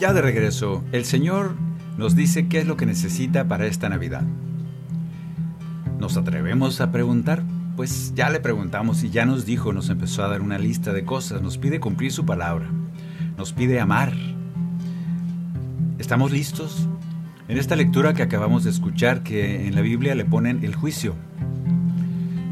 [0.00, 1.56] Ya de regreso, el Señor
[1.96, 4.22] nos dice qué es lo que necesita para esta Navidad.
[5.98, 7.42] ¿Nos atrevemos a preguntar?
[7.74, 11.04] Pues ya le preguntamos y ya nos dijo, nos empezó a dar una lista de
[11.04, 12.70] cosas, nos pide cumplir su palabra,
[13.36, 14.12] nos pide amar.
[15.98, 16.86] ¿Estamos listos?
[17.48, 21.16] En esta lectura que acabamos de escuchar, que en la Biblia le ponen el juicio.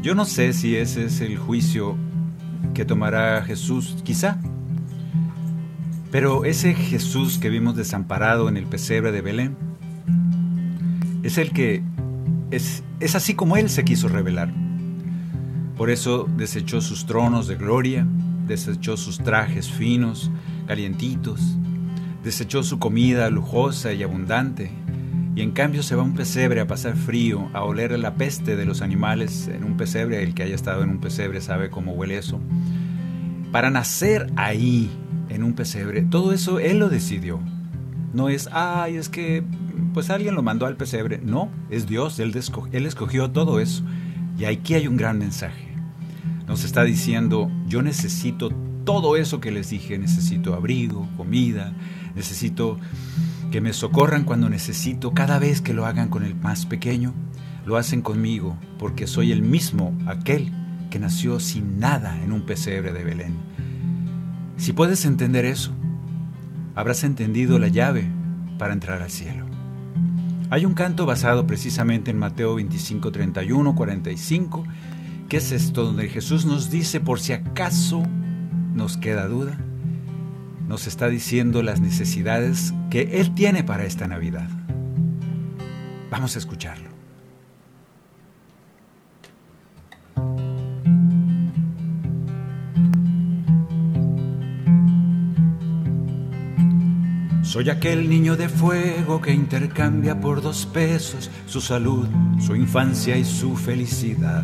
[0.01, 1.95] Yo no sé si ese es el juicio
[2.73, 4.37] que tomará Jesús, quizá.
[6.11, 9.57] Pero ese Jesús que vimos desamparado en el pesebre de Belén,
[11.23, 11.83] es el que
[12.51, 14.53] es, es así como Él se quiso revelar.
[15.75, 18.07] Por eso desechó sus tronos de gloria,
[18.47, 20.31] desechó sus trajes finos,
[20.65, 21.57] calientitos,
[22.23, 24.71] desechó su comida lujosa y abundante,
[25.35, 28.55] y en cambio se va a un pesebre a pasar frío, a oler la peste
[28.55, 31.91] de los animales en un pesebre, el que haya estado en un pesebre sabe cómo
[31.91, 32.39] huele eso,
[33.51, 34.89] para nacer ahí,
[35.37, 37.39] en un pesebre, todo eso Él lo decidió.
[38.13, 39.43] No es, ay, es que
[39.93, 41.19] pues alguien lo mandó al pesebre.
[41.23, 42.35] No, es Dios, Él,
[42.71, 43.83] él escogió todo eso.
[44.37, 45.67] Y aquí hay un gran mensaje.
[46.47, 48.49] Nos está diciendo, yo necesito
[48.85, 51.73] todo eso que les dije, necesito abrigo, comida,
[52.15, 52.79] necesito
[53.51, 57.13] que me socorran cuando necesito, cada vez que lo hagan con el más pequeño,
[57.65, 60.51] lo hacen conmigo, porque soy el mismo, aquel
[60.89, 63.35] que nació sin nada en un pesebre de Belén.
[64.57, 65.71] Si puedes entender eso,
[66.75, 68.07] habrás entendido la llave
[68.57, 69.45] para entrar al cielo.
[70.49, 74.63] Hay un canto basado precisamente en Mateo 25, 31, 45,
[75.29, 78.03] que es esto donde Jesús nos dice, por si acaso
[78.73, 79.57] nos queda duda,
[80.67, 84.49] nos está diciendo las necesidades que Él tiene para esta Navidad.
[86.09, 86.86] Vamos a escucharlo.
[97.47, 102.05] Soy aquel niño de fuego que intercambia por dos pesos su salud,
[102.45, 104.43] su infancia y su felicidad.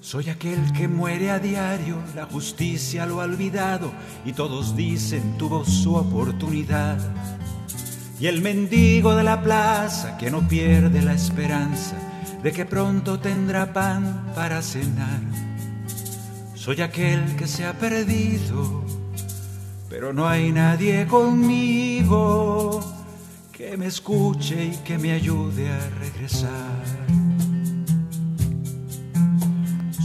[0.00, 3.92] Soy aquel que muere a diario, la justicia lo ha olvidado
[4.24, 6.96] y todos dicen tuvo su oportunidad.
[8.20, 11.96] Y el mendigo de la plaza que no pierde la esperanza
[12.40, 15.22] de que pronto tendrá pan para cenar.
[16.54, 18.97] Soy aquel que se ha perdido
[19.88, 22.80] pero no hay nadie conmigo
[23.52, 26.84] que me escuche y que me ayude a regresar.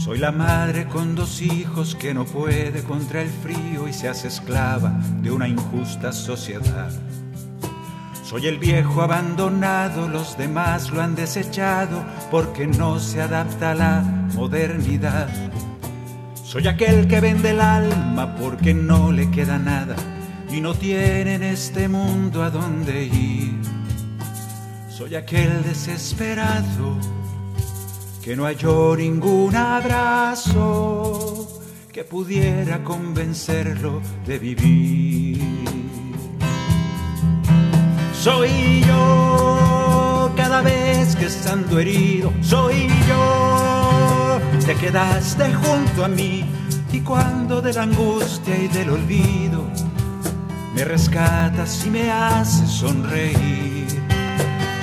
[0.04, 4.28] Soy la madre con dos hijos que no puede contra el frío y se hace
[4.28, 4.90] esclava
[5.22, 6.90] de una injusta sociedad.
[8.22, 14.00] Soy el viejo abandonado, los demás lo han desechado porque no se adapta a la
[14.34, 15.28] modernidad.
[16.54, 19.96] Soy aquel que vende el alma porque no le queda nada
[20.48, 23.58] y no tiene en este mundo a dónde ir.
[24.88, 26.96] Soy aquel desesperado
[28.22, 31.48] que no halló ningún abrazo
[31.92, 35.40] que pudiera convencerlo de vivir.
[38.12, 43.63] Soy yo cada vez que estando herido, soy yo
[44.66, 46.44] te quedaste junto a mí
[46.90, 49.64] y cuando de la angustia y del olvido
[50.74, 53.86] me rescatas y me haces sonreír.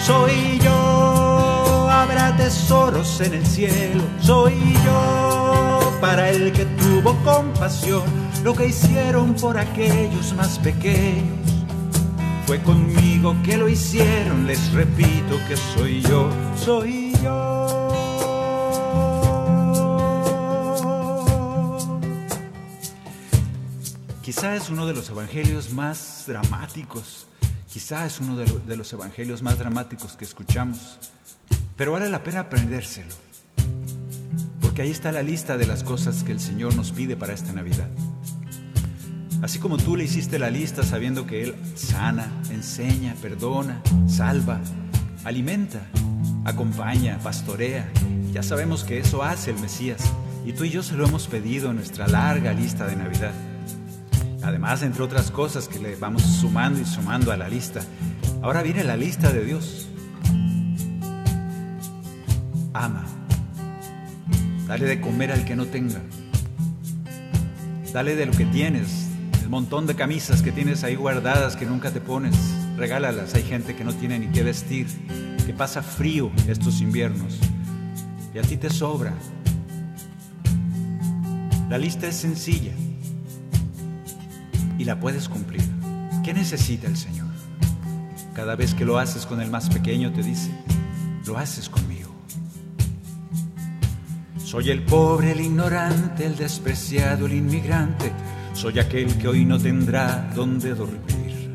[0.06, 4.54] Soy yo, habrá tesoros en el cielo, soy
[4.86, 8.04] yo para el que tuvo compasión,
[8.44, 11.40] lo que hicieron por aquellos más pequeños.
[12.46, 17.61] Fue conmigo que lo hicieron, les repito que soy yo, soy yo.
[24.34, 27.28] Quizá es uno de los evangelios más dramáticos,
[27.68, 31.00] quizá es uno de, los evangelios más dramáticos que escuchamos,
[31.76, 33.14] pero vale la pena aprendérselo,
[34.62, 37.52] porque ahí está la lista de las cosas que el Señor nos pide para esta
[37.52, 37.90] Navidad.
[39.42, 44.62] Así como tú le hiciste la lista sabiendo que Él sana, enseña, perdona, salva,
[45.26, 45.82] alimenta,
[46.46, 47.92] acompaña, pastorea,
[48.32, 50.02] ya sabemos que eso hace el Mesías.
[50.46, 53.34] Y tú y yo se lo hemos pedido en nuestra larga lista de Navidad.
[54.44, 57.82] Además, entre otras cosas que le vamos sumando y sumando a la lista,
[58.42, 59.88] ahora viene la lista de Dios.
[62.74, 63.06] Ama.
[64.68, 66.02] Dale de comer al que no tenga.
[67.94, 69.08] Dale de lo que tienes,
[69.44, 72.36] el montón de camisas que tienes ahí guardadas que nunca te pones.
[72.78, 73.36] Regálalas.
[73.36, 74.88] Hay gente que no tiene ni qué vestir,
[75.46, 77.38] que pasa frío estos inviernos.
[78.34, 79.14] Y a ti te sobra.
[81.70, 82.72] La lista es sencilla
[84.82, 85.62] y la puedes cumplir.
[86.24, 87.28] ¿Qué necesita el Señor?
[88.34, 90.50] Cada vez que lo haces con el más pequeño te dice,
[91.28, 92.10] lo haces conmigo.
[94.44, 98.12] Soy el pobre, el ignorante, el despreciado, el inmigrante.
[98.54, 101.52] Soy aquel que hoy no tendrá donde dormir.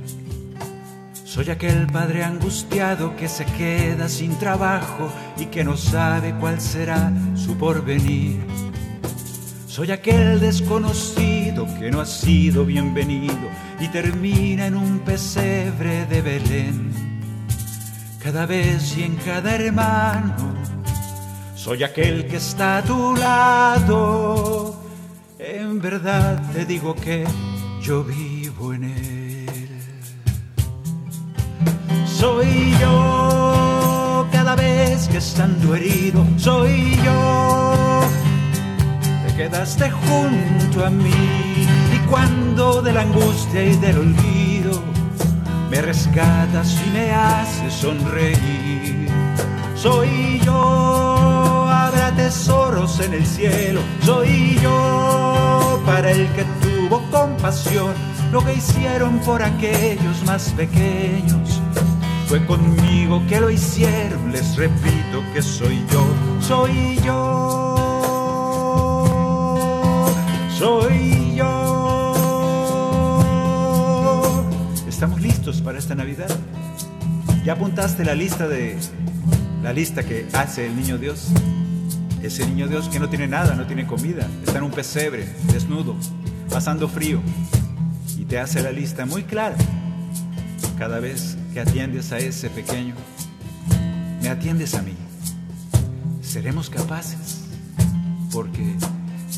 [1.24, 7.12] Soy aquel padre angustiado que se queda sin trabajo y que no sabe cuál será
[7.34, 8.55] su porvenir.
[9.76, 13.46] Soy aquel desconocido que no ha sido bienvenido
[13.78, 16.92] y termina en un pesebre de Belén.
[18.22, 20.34] Cada vez y en cada hermano,
[21.54, 24.82] soy aquel que está a tu lado.
[25.38, 27.26] En verdad te digo que
[27.82, 29.68] yo vivo en él.
[32.06, 37.76] Soy yo cada vez que estando herido, soy yo
[39.36, 44.82] quedaste junto a mí y cuando de la angustia y del olvido
[45.70, 49.08] me rescatas y me haces sonreír.
[49.74, 57.92] Soy yo, habrá tesoros en el cielo, soy yo para el que tuvo compasión,
[58.32, 61.60] lo que hicieron por aquellos más pequeños.
[62.26, 66.04] Fue conmigo que lo hicieron, les repito que soy yo,
[66.40, 67.75] soy yo,
[70.58, 72.14] soy yo.
[74.88, 76.30] ¿Estamos listos para esta Navidad?
[77.44, 78.78] ¿Ya apuntaste la lista de
[79.62, 81.28] la lista que hace el niño Dios?
[82.22, 85.94] Ese niño Dios que no tiene nada, no tiene comida, está en un pesebre, desnudo,
[86.50, 87.20] pasando frío,
[88.16, 89.56] y te hace la lista muy clara.
[90.78, 92.94] Cada vez que atiendes a ese pequeño,
[94.22, 94.94] me atiendes a mí.
[96.22, 97.42] Seremos capaces,
[98.32, 98.74] porque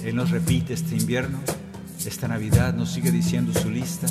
[0.05, 1.39] Él nos repite este invierno,
[2.07, 4.07] esta Navidad nos sigue diciendo su lista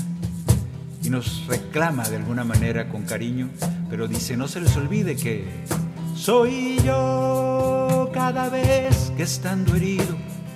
[1.04, 3.50] y nos reclama de alguna manera con cariño,
[3.90, 5.46] pero dice, no se les olvide que
[6.16, 10.16] soy yo cada vez que estando herido,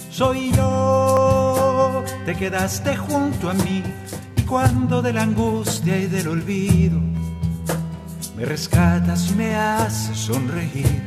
[0.09, 3.83] soy yo, te quedaste junto a mí
[4.37, 6.99] y cuando de la angustia y del olvido
[8.35, 11.01] me rescatas y me haces sonreír.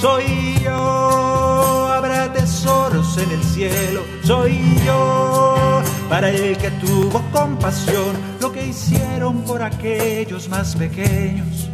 [0.00, 8.52] Soy yo, habrá tesoros en el cielo, soy yo, para el que tuvo compasión, lo
[8.52, 11.68] que hicieron por aquellos más pequeños.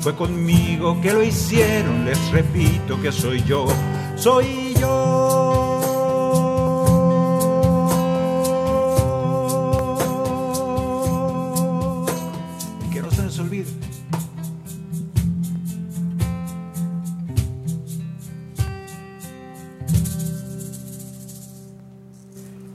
[0.00, 3.66] Fue conmigo que lo hicieron, les repito que soy yo,
[4.16, 5.21] soy yo.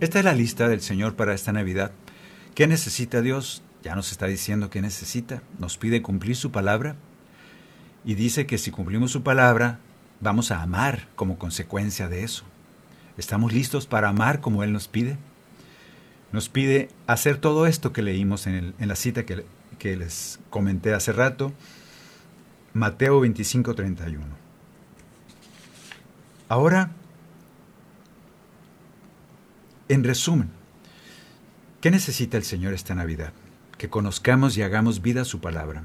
[0.07, 1.91] Esta es la lista del Señor para esta Navidad.
[2.55, 3.61] ¿Qué necesita Dios?
[3.83, 5.41] Ya nos está diciendo qué necesita.
[5.59, 6.95] Nos pide cumplir su palabra
[8.05, 9.79] y dice que si cumplimos su palabra,
[10.21, 12.45] vamos a amar como consecuencia de eso.
[13.17, 15.17] ¿Estamos listos para amar como Él nos pide?
[16.31, 19.43] Nos pide hacer todo esto que leímos en, la cita que,
[19.77, 21.51] que les comenté hace rato,
[22.71, 24.23] Mateo 25, 31.
[26.47, 26.91] Ahora,
[29.89, 30.49] en resumen,
[31.81, 33.33] ¿qué necesita el Señor esta Navidad?
[33.77, 35.83] Que conozcamos y hagamos vida a su palabra.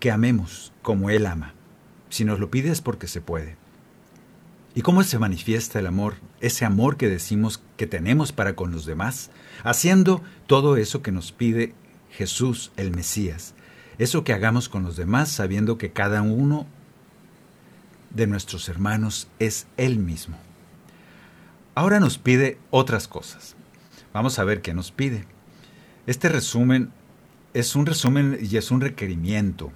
[0.00, 1.54] Que amemos como Él ama.
[2.10, 3.56] Si nos lo pide es porque se puede.
[4.74, 6.14] ¿Y cómo se manifiesta el amor?
[6.40, 9.30] Ese amor que decimos que tenemos para con los demás,
[9.64, 11.74] haciendo todo eso que nos pide
[12.10, 13.54] Jesús, el Mesías.
[13.98, 16.66] Eso que hagamos con los demás sabiendo que cada uno
[18.10, 20.38] de nuestros hermanos es Él mismo.
[21.78, 23.54] Ahora nos pide otras cosas.
[24.12, 25.26] Vamos a ver qué nos pide.
[26.08, 26.90] Este resumen
[27.54, 29.70] es un resumen y es un requerimiento.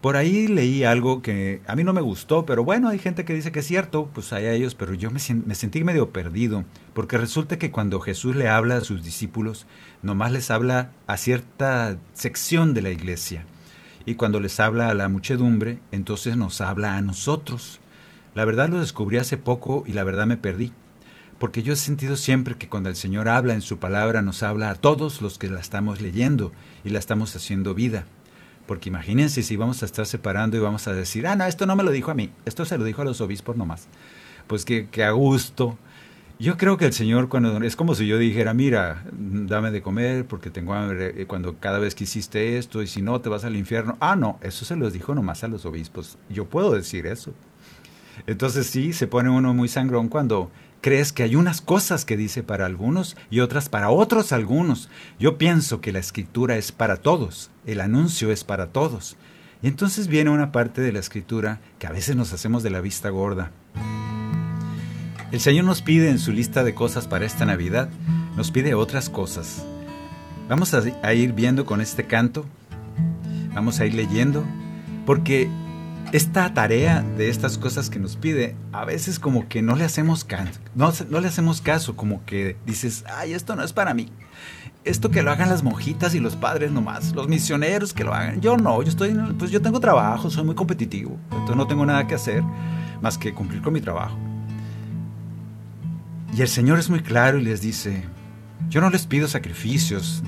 [0.00, 3.32] Por ahí leí algo que a mí no me gustó, pero bueno, hay gente que
[3.32, 6.64] dice que es cierto, pues hay a ellos, pero yo me, me sentí medio perdido,
[6.94, 9.68] porque resulta que cuando Jesús le habla a sus discípulos,
[10.02, 13.44] nomás les habla a cierta sección de la iglesia.
[14.04, 17.78] Y cuando les habla a la muchedumbre, entonces nos habla a nosotros.
[18.34, 20.72] La verdad lo descubrí hace poco y la verdad me perdí.
[21.40, 24.68] Porque yo he sentido siempre que cuando el Señor habla en su palabra, nos habla
[24.68, 26.52] a todos los que la estamos leyendo
[26.84, 28.04] y la estamos haciendo vida.
[28.66, 31.76] Porque imagínense si vamos a estar separando y vamos a decir, ah, no, esto no
[31.76, 33.88] me lo dijo a mí, esto se lo dijo a los obispos nomás.
[34.48, 35.78] Pues que, a gusto.
[36.38, 40.26] Yo creo que el Señor, cuando es como si yo dijera, mira, dame de comer
[40.26, 43.46] porque tengo hambre, eh, cuando cada vez que hiciste esto y si no te vas
[43.46, 43.96] al infierno.
[44.00, 46.18] Ah, no, eso se los dijo nomás a los obispos.
[46.28, 47.32] Yo puedo decir eso.
[48.26, 50.50] Entonces sí, se pone uno muy sangrón cuando
[50.80, 54.88] crees que hay unas cosas que dice para algunos y otras para otros algunos.
[55.18, 59.16] Yo pienso que la escritura es para todos, el anuncio es para todos.
[59.62, 62.80] Y entonces viene una parte de la escritura que a veces nos hacemos de la
[62.80, 63.52] vista gorda.
[65.32, 67.88] El Señor nos pide en su lista de cosas para esta Navidad,
[68.36, 69.64] nos pide otras cosas.
[70.48, 72.44] Vamos a, ir viendo con este canto,
[73.54, 74.44] vamos a ir leyendo,
[75.06, 75.48] porque
[76.12, 80.24] esta tarea de estas cosas que nos pide, a veces como que no le hacemos
[80.24, 84.08] caso, no, le hacemos caso, como que dices, ay, esto no es para mí.
[84.82, 88.40] Esto que lo hagan las monjitas y los padres nomás, los misioneros que lo hagan.
[88.40, 92.06] Yo no, yo estoy, pues yo tengo trabajo, soy muy competitivo, entonces no tengo nada
[92.06, 92.42] que hacer
[93.02, 94.16] más que cumplir con mi trabajo.
[96.34, 98.04] Y el Señor es muy claro y les dice,
[98.68, 100.22] yo no les pido sacrificios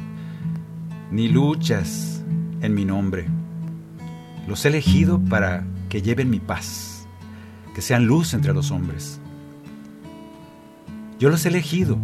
[1.11, 2.23] ni luchas
[2.61, 3.42] en mi nombre.
[4.47, 7.07] Los he elegido para que lleven mi paz,
[7.75, 9.21] que sean luz entre los hombres.
[11.19, 11.99] Yo los he elegido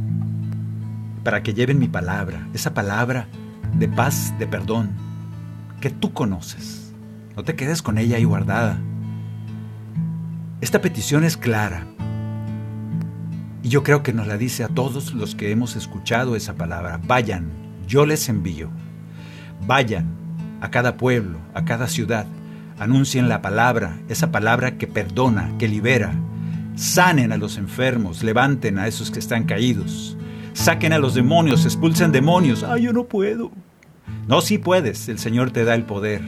[1.24, 3.26] para que lleven mi palabra, esa palabra
[3.74, 4.90] de paz, de perdón,
[5.80, 6.92] que tú conoces.
[7.36, 8.78] No te quedes con ella ahí guardada.
[10.60, 11.86] Esta petición es clara.
[13.62, 17.00] Y yo creo que nos la dice a todos los que hemos escuchado esa palabra.
[17.06, 17.50] Vayan,
[17.86, 18.70] yo les envío.
[19.66, 20.27] Vayan
[20.60, 22.26] a cada pueblo, a cada ciudad.
[22.78, 26.12] Anuncien la palabra, esa palabra que perdona, que libera.
[26.76, 30.16] Sanen a los enfermos, levanten a esos que están caídos.
[30.52, 32.62] Saquen a los demonios, expulsen demonios.
[32.62, 33.50] Ay, yo no puedo.
[34.28, 36.22] No, sí puedes, el Señor te da el poder.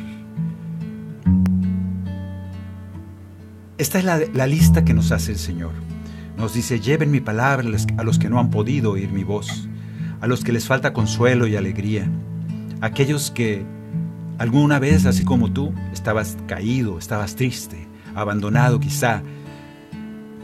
[3.78, 5.72] Esta es la, la lista que nos hace el Señor.
[6.36, 9.68] Nos dice, lleven mi palabra a los que no han podido oír mi voz,
[10.20, 12.10] a los que les falta consuelo y alegría,
[12.80, 13.64] aquellos que
[14.40, 19.22] alguna vez, así como tú, estabas caído, estabas triste, abandonado quizá,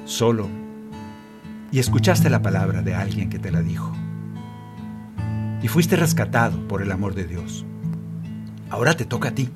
[0.04, 0.50] solo,
[1.72, 3.90] y escuchaste la palabra de alguien que te la dijo.
[5.62, 7.64] Y fuiste rescatado por el amor de Dios.
[8.68, 9.48] Ahora te toca a ti.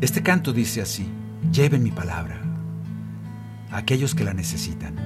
[0.00, 1.06] Este canto dice así,
[1.52, 2.40] lleven mi palabra
[3.70, 4.96] aquellos que la necesitan.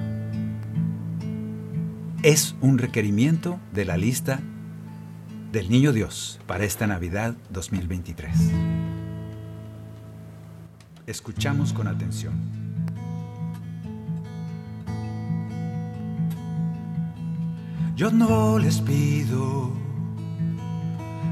[2.23, 4.39] Es un requerimiento de la lista
[5.51, 8.31] del Niño Dios para esta Navidad 2023.
[11.07, 12.33] Escuchamos con atención.
[17.95, 19.71] Yo no les pido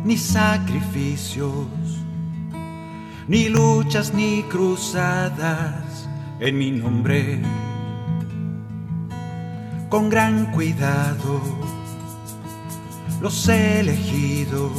[0.04, 1.68] ni sacrificios,
[3.28, 6.10] ni luchas, ni cruzadas
[6.40, 7.40] en mi nombre.
[9.90, 11.77] Con gran cuidado
[13.22, 14.72] los he elegido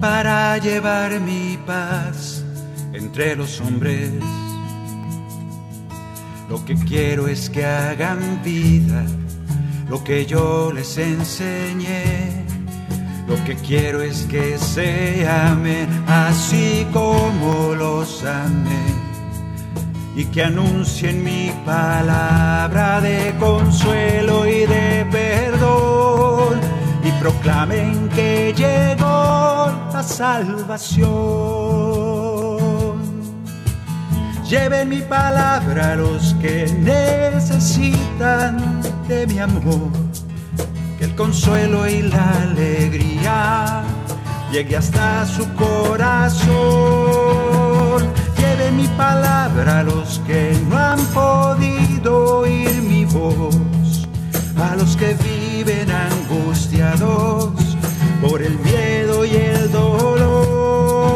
[0.00, 2.44] para llevar mi paz
[2.92, 4.10] entre los hombres.
[6.48, 9.04] Lo que quiero es que hagan vida
[9.92, 12.46] lo que yo les enseñé.
[13.28, 18.86] Lo que quiero es que se amen así como los amé
[20.16, 25.61] y que anuncien mi palabra de consuelo y de perdón
[27.22, 31.06] proclamen que llegó la salvación.
[34.50, 38.56] Lleven mi palabra a los que necesitan
[39.06, 39.92] de mi amor,
[40.98, 43.84] que el consuelo y la alegría
[44.50, 46.50] llegue hasta su corazón.
[48.36, 54.08] Lleve mi palabra a los que no han podido oír mi voz,
[54.58, 57.52] a los que viven angustiados
[58.20, 61.14] por el miedo y el dolor.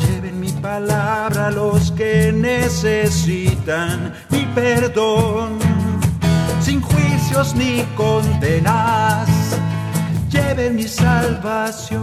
[0.00, 5.58] Lleven mi palabra a los que necesitan mi perdón,
[6.62, 9.28] sin juicios ni condenas.
[10.30, 12.00] Lleven mi salvación.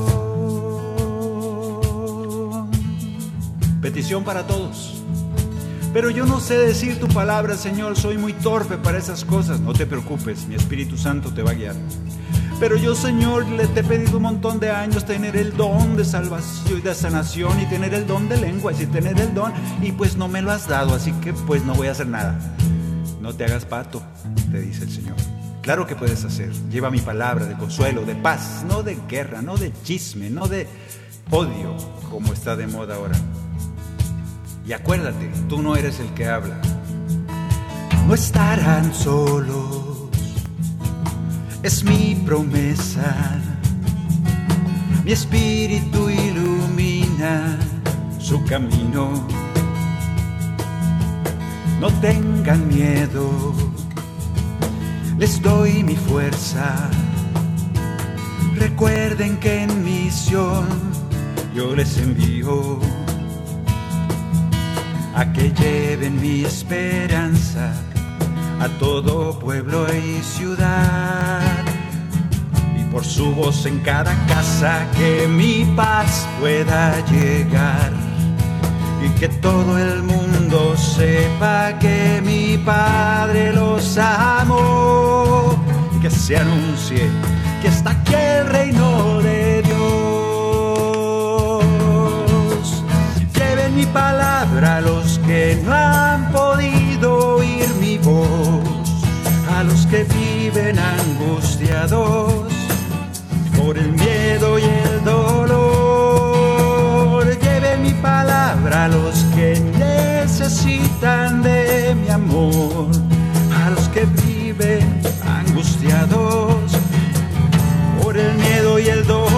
[3.82, 4.99] Petición para todos.
[5.94, 9.60] Pero yo no sé decir tu palabra, Señor, soy muy torpe para esas cosas.
[9.60, 11.76] No te preocupes, mi Espíritu Santo te va a guiar.
[12.60, 16.06] Pero yo, Señor, le te he pedido un montón de años tener el don de
[16.06, 19.94] salvación y de sanación y tener el don de lengua y tener el don y
[19.94, 22.38] pues no me lo has dado, así que pues no voy a hacer nada.
[23.22, 24.04] No te hagas pato,
[24.52, 25.16] te dice el Señor.
[25.62, 26.52] Claro que puedes hacer.
[26.70, 30.68] Lleva mi palabra de consuelo, de paz, no de guerra, no de chisme, no de
[31.32, 31.76] odio,
[32.10, 33.18] como está de moda ahora.
[34.70, 36.62] Y acuérdate, tú no eres el que habla.
[38.06, 40.12] No estarán solos,
[41.64, 43.42] es mi promesa.
[45.04, 47.58] Mi espíritu ilumina
[48.20, 49.28] su camino.
[51.80, 53.56] No tengan miedo,
[55.18, 56.92] les doy mi fuerza.
[58.54, 60.68] Recuerden que en misión
[61.56, 62.99] yo les envío
[65.20, 67.74] a que lleven mi esperanza
[68.62, 71.66] a todo pueblo y ciudad.
[72.80, 77.92] Y por su voz en cada casa que mi paz pueda llegar.
[79.06, 85.62] Y que todo el mundo sepa que mi Padre los amó.
[86.02, 87.10] Que se anuncie
[87.62, 89.69] que está aquí el reino de Dios.
[93.80, 98.90] Mi palabra a los que no han podido oír mi voz,
[99.56, 102.44] a los que viven angustiados
[103.58, 106.60] por el miedo y el dolor.
[107.40, 112.90] Lleve mi palabra a los que necesitan de mi amor,
[113.64, 115.02] a los que viven
[115.40, 116.70] angustiados
[118.02, 119.29] por el miedo y el dolor.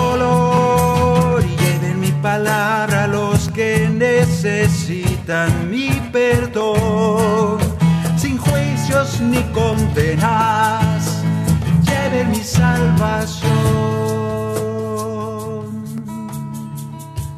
[4.62, 7.60] Necesitan mi perdón,
[8.16, 9.04] sin juicio
[9.54, 11.24] condenas,
[11.84, 13.52] lleve mi salvación.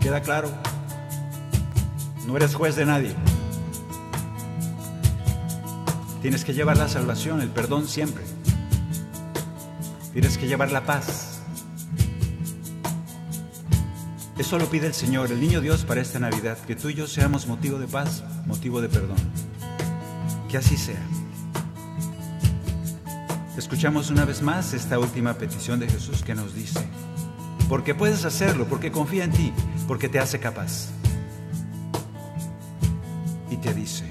[0.01, 0.49] ¿Queda claro?
[2.27, 3.15] No eres juez de nadie.
[6.21, 8.23] Tienes que llevar la salvación, el perdón siempre.
[10.11, 11.32] Tienes que llevar la paz.
[14.43, 17.07] Eso lo pide el Señor, el niño Dios para esta Navidad, que tú y yo
[17.07, 19.15] seamos motivo de paz, motivo de perdón.
[20.49, 21.01] Que así sea.
[23.57, 26.81] Escuchamos una vez más esta última petición de Jesús que nos dice,
[27.69, 29.53] porque puedes hacerlo, porque confía en ti,
[29.87, 30.89] porque te hace capaz.
[33.49, 34.03] Y te dice,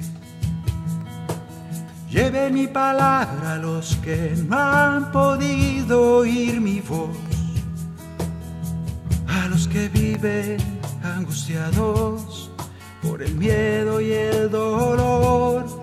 [2.10, 7.10] lleve mi palabra a los que no han podido oír mi voz,
[9.72, 10.58] que viven
[11.02, 12.50] angustiados
[13.02, 15.82] por el miedo y el dolor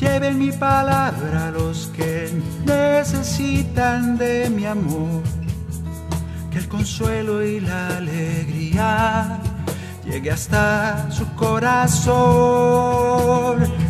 [0.00, 2.30] Lleven mi palabra a los que
[2.64, 5.24] necesitan de mi amor.
[6.52, 9.40] Que el consuelo y la alegría
[10.04, 12.06] llegue hasta su corazón.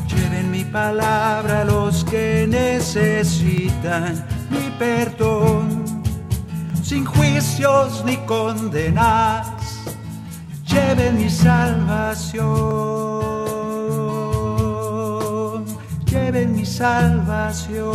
[0.08, 5.77] Lleven mi palabra a los que necesitan mi perdón.
[6.88, 9.46] Sin juicios ni condenas,
[10.66, 13.08] lleven mi salvación
[16.10, 17.88] lleven mi salvación.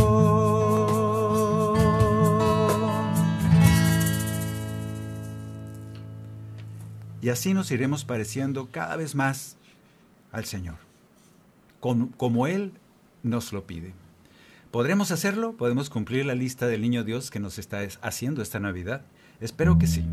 [7.22, 9.56] Y así nos iremos pareciendo cada vez más
[10.32, 10.76] al Señor,
[11.80, 12.74] como, Él
[13.24, 13.94] nos lo pide.
[14.74, 15.56] ¿Podremos hacerlo?
[15.56, 19.04] ¿Podemos cumplir la lista del niño Dios que nos está haciendo esta Navidad?
[19.40, 20.04] Espero que sí.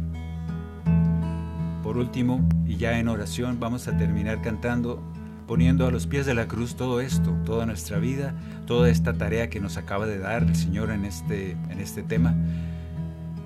[1.83, 5.03] Por último, y ya en oración, vamos a terminar cantando
[5.47, 8.35] poniendo a los pies de la cruz todo esto, toda nuestra vida,
[8.67, 12.35] toda esta tarea que nos acaba de dar el Señor en este, en este tema.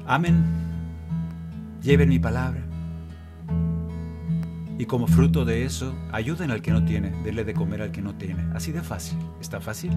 [0.09, 0.45] Amén.
[1.81, 2.61] Lleven mi palabra.
[4.81, 8.03] Y como fruto de eso, ayuden al que no tiene, denle de comer al que
[8.03, 8.43] no tiene.
[8.53, 9.17] Así de fácil.
[9.41, 9.93] ¿Está fácil?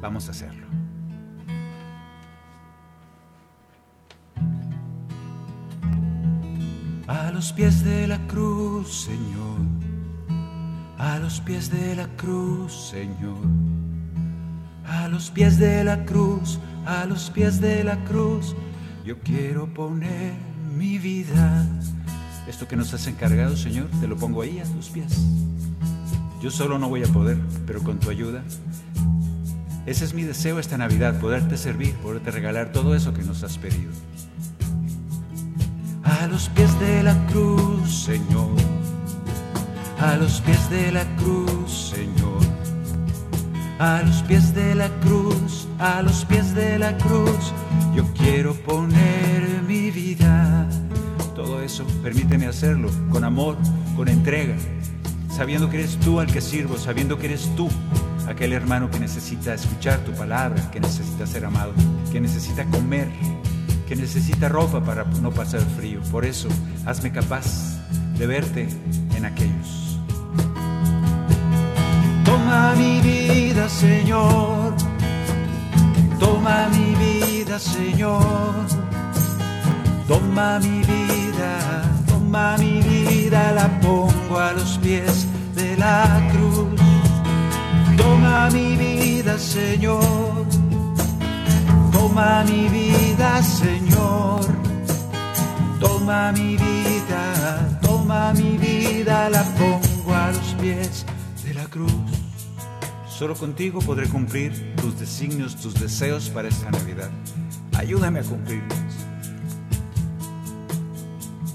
[0.00, 0.66] Vamos a hacerlo.
[7.06, 9.58] A los pies de la cruz, Señor
[10.98, 13.38] a los pies de la cruz, Señor.
[14.86, 18.56] A los pies de la cruz, a los pies de la cruz,
[19.04, 20.34] yo quiero poner
[20.76, 21.66] mi vida.
[22.48, 25.24] Esto que nos has encargado, Señor, te lo pongo ahí a tus pies.
[26.42, 28.42] Yo solo no voy a poder, pero con tu ayuda.
[29.88, 33.56] Ese es mi deseo esta Navidad, poderte servir, poderte regalar todo eso que nos has
[33.58, 33.90] pedido.
[36.04, 38.50] A los pies de la cruz, Señor
[40.00, 42.38] a los pies de la cruz, Señor.
[43.78, 47.52] A los pies de la cruz, a los pies de la cruz,
[47.94, 50.68] yo quiero poner mi vida.
[51.34, 53.56] Todo eso, permíteme hacerlo con amor,
[53.96, 54.56] con entrega,
[55.30, 57.68] sabiendo que eres tú al que sirvo, sabiendo que eres tú
[58.28, 61.72] aquel hermano que necesita escuchar tu palabra, que necesita ser amado,
[62.12, 63.08] que necesita comer,
[63.86, 66.00] que necesita ropa para no pasar frío.
[66.10, 66.48] Por eso,
[66.84, 67.78] hazme capaz
[68.18, 68.68] de verte
[69.16, 69.98] en aquellos.
[72.24, 74.74] Toma mi vida, Señor.
[76.18, 78.66] Toma mi vida, Señor.
[80.06, 86.27] Toma mi vida, toma mi vida, la pongo a los pies de la
[89.38, 90.46] Señor.
[91.92, 94.40] Toma mi vida, Señor.
[95.80, 101.06] Toma mi vida, toma mi vida, la pongo a los pies
[101.44, 101.92] de la cruz.
[103.08, 107.10] Solo contigo podré cumplir tus designios, tus deseos para esta Navidad.
[107.76, 108.78] Ayúdame a cumplirlos.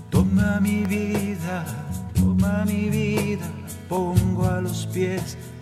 [0.09, 1.65] Toma mi vida,
[2.15, 5.52] toma mi vida, la pongo a los pies de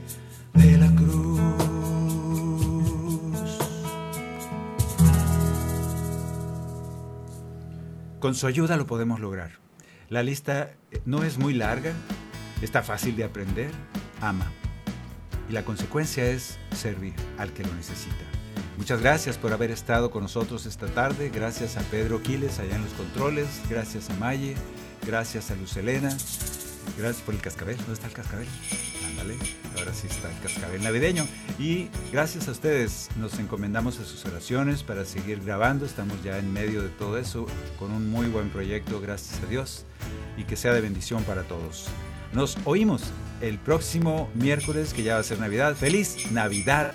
[8.22, 9.54] Con su ayuda lo podemos lograr.
[10.08, 11.92] La lista no es muy larga,
[12.62, 13.72] está fácil de aprender.
[14.22, 14.46] Ama
[15.50, 18.24] y la consecuencia es servir al que lo necesita.
[18.78, 21.32] Muchas gracias por haber estado con nosotros esta tarde.
[21.34, 23.48] Gracias a Pedro Quiles allá en los controles.
[23.68, 24.54] Gracias a Maye.
[25.06, 26.16] Gracias a Luz Elena.
[27.00, 27.78] Gracias por el cascabel.
[27.78, 28.48] ¿Dónde está el cascabel?
[29.78, 31.28] Ahora sí está el cascabel navideño.
[31.60, 35.86] Y gracias a ustedes nos encomendamos a sus oraciones para seguir grabando.
[35.86, 37.46] Estamos ya en medio de todo eso
[37.78, 39.86] con un muy buen proyecto, gracias a Dios.
[40.38, 41.88] Y que sea de bendición para todos.
[42.34, 43.04] Nos oímos
[43.42, 45.76] el próximo miércoles, que ya va a ser Navidad.
[45.76, 46.94] ¡Feliz Navidad!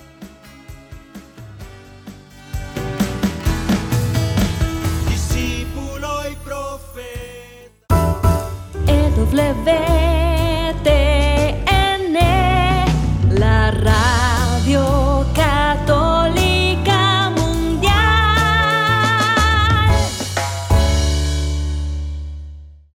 [5.08, 7.86] Discípulo y profeta.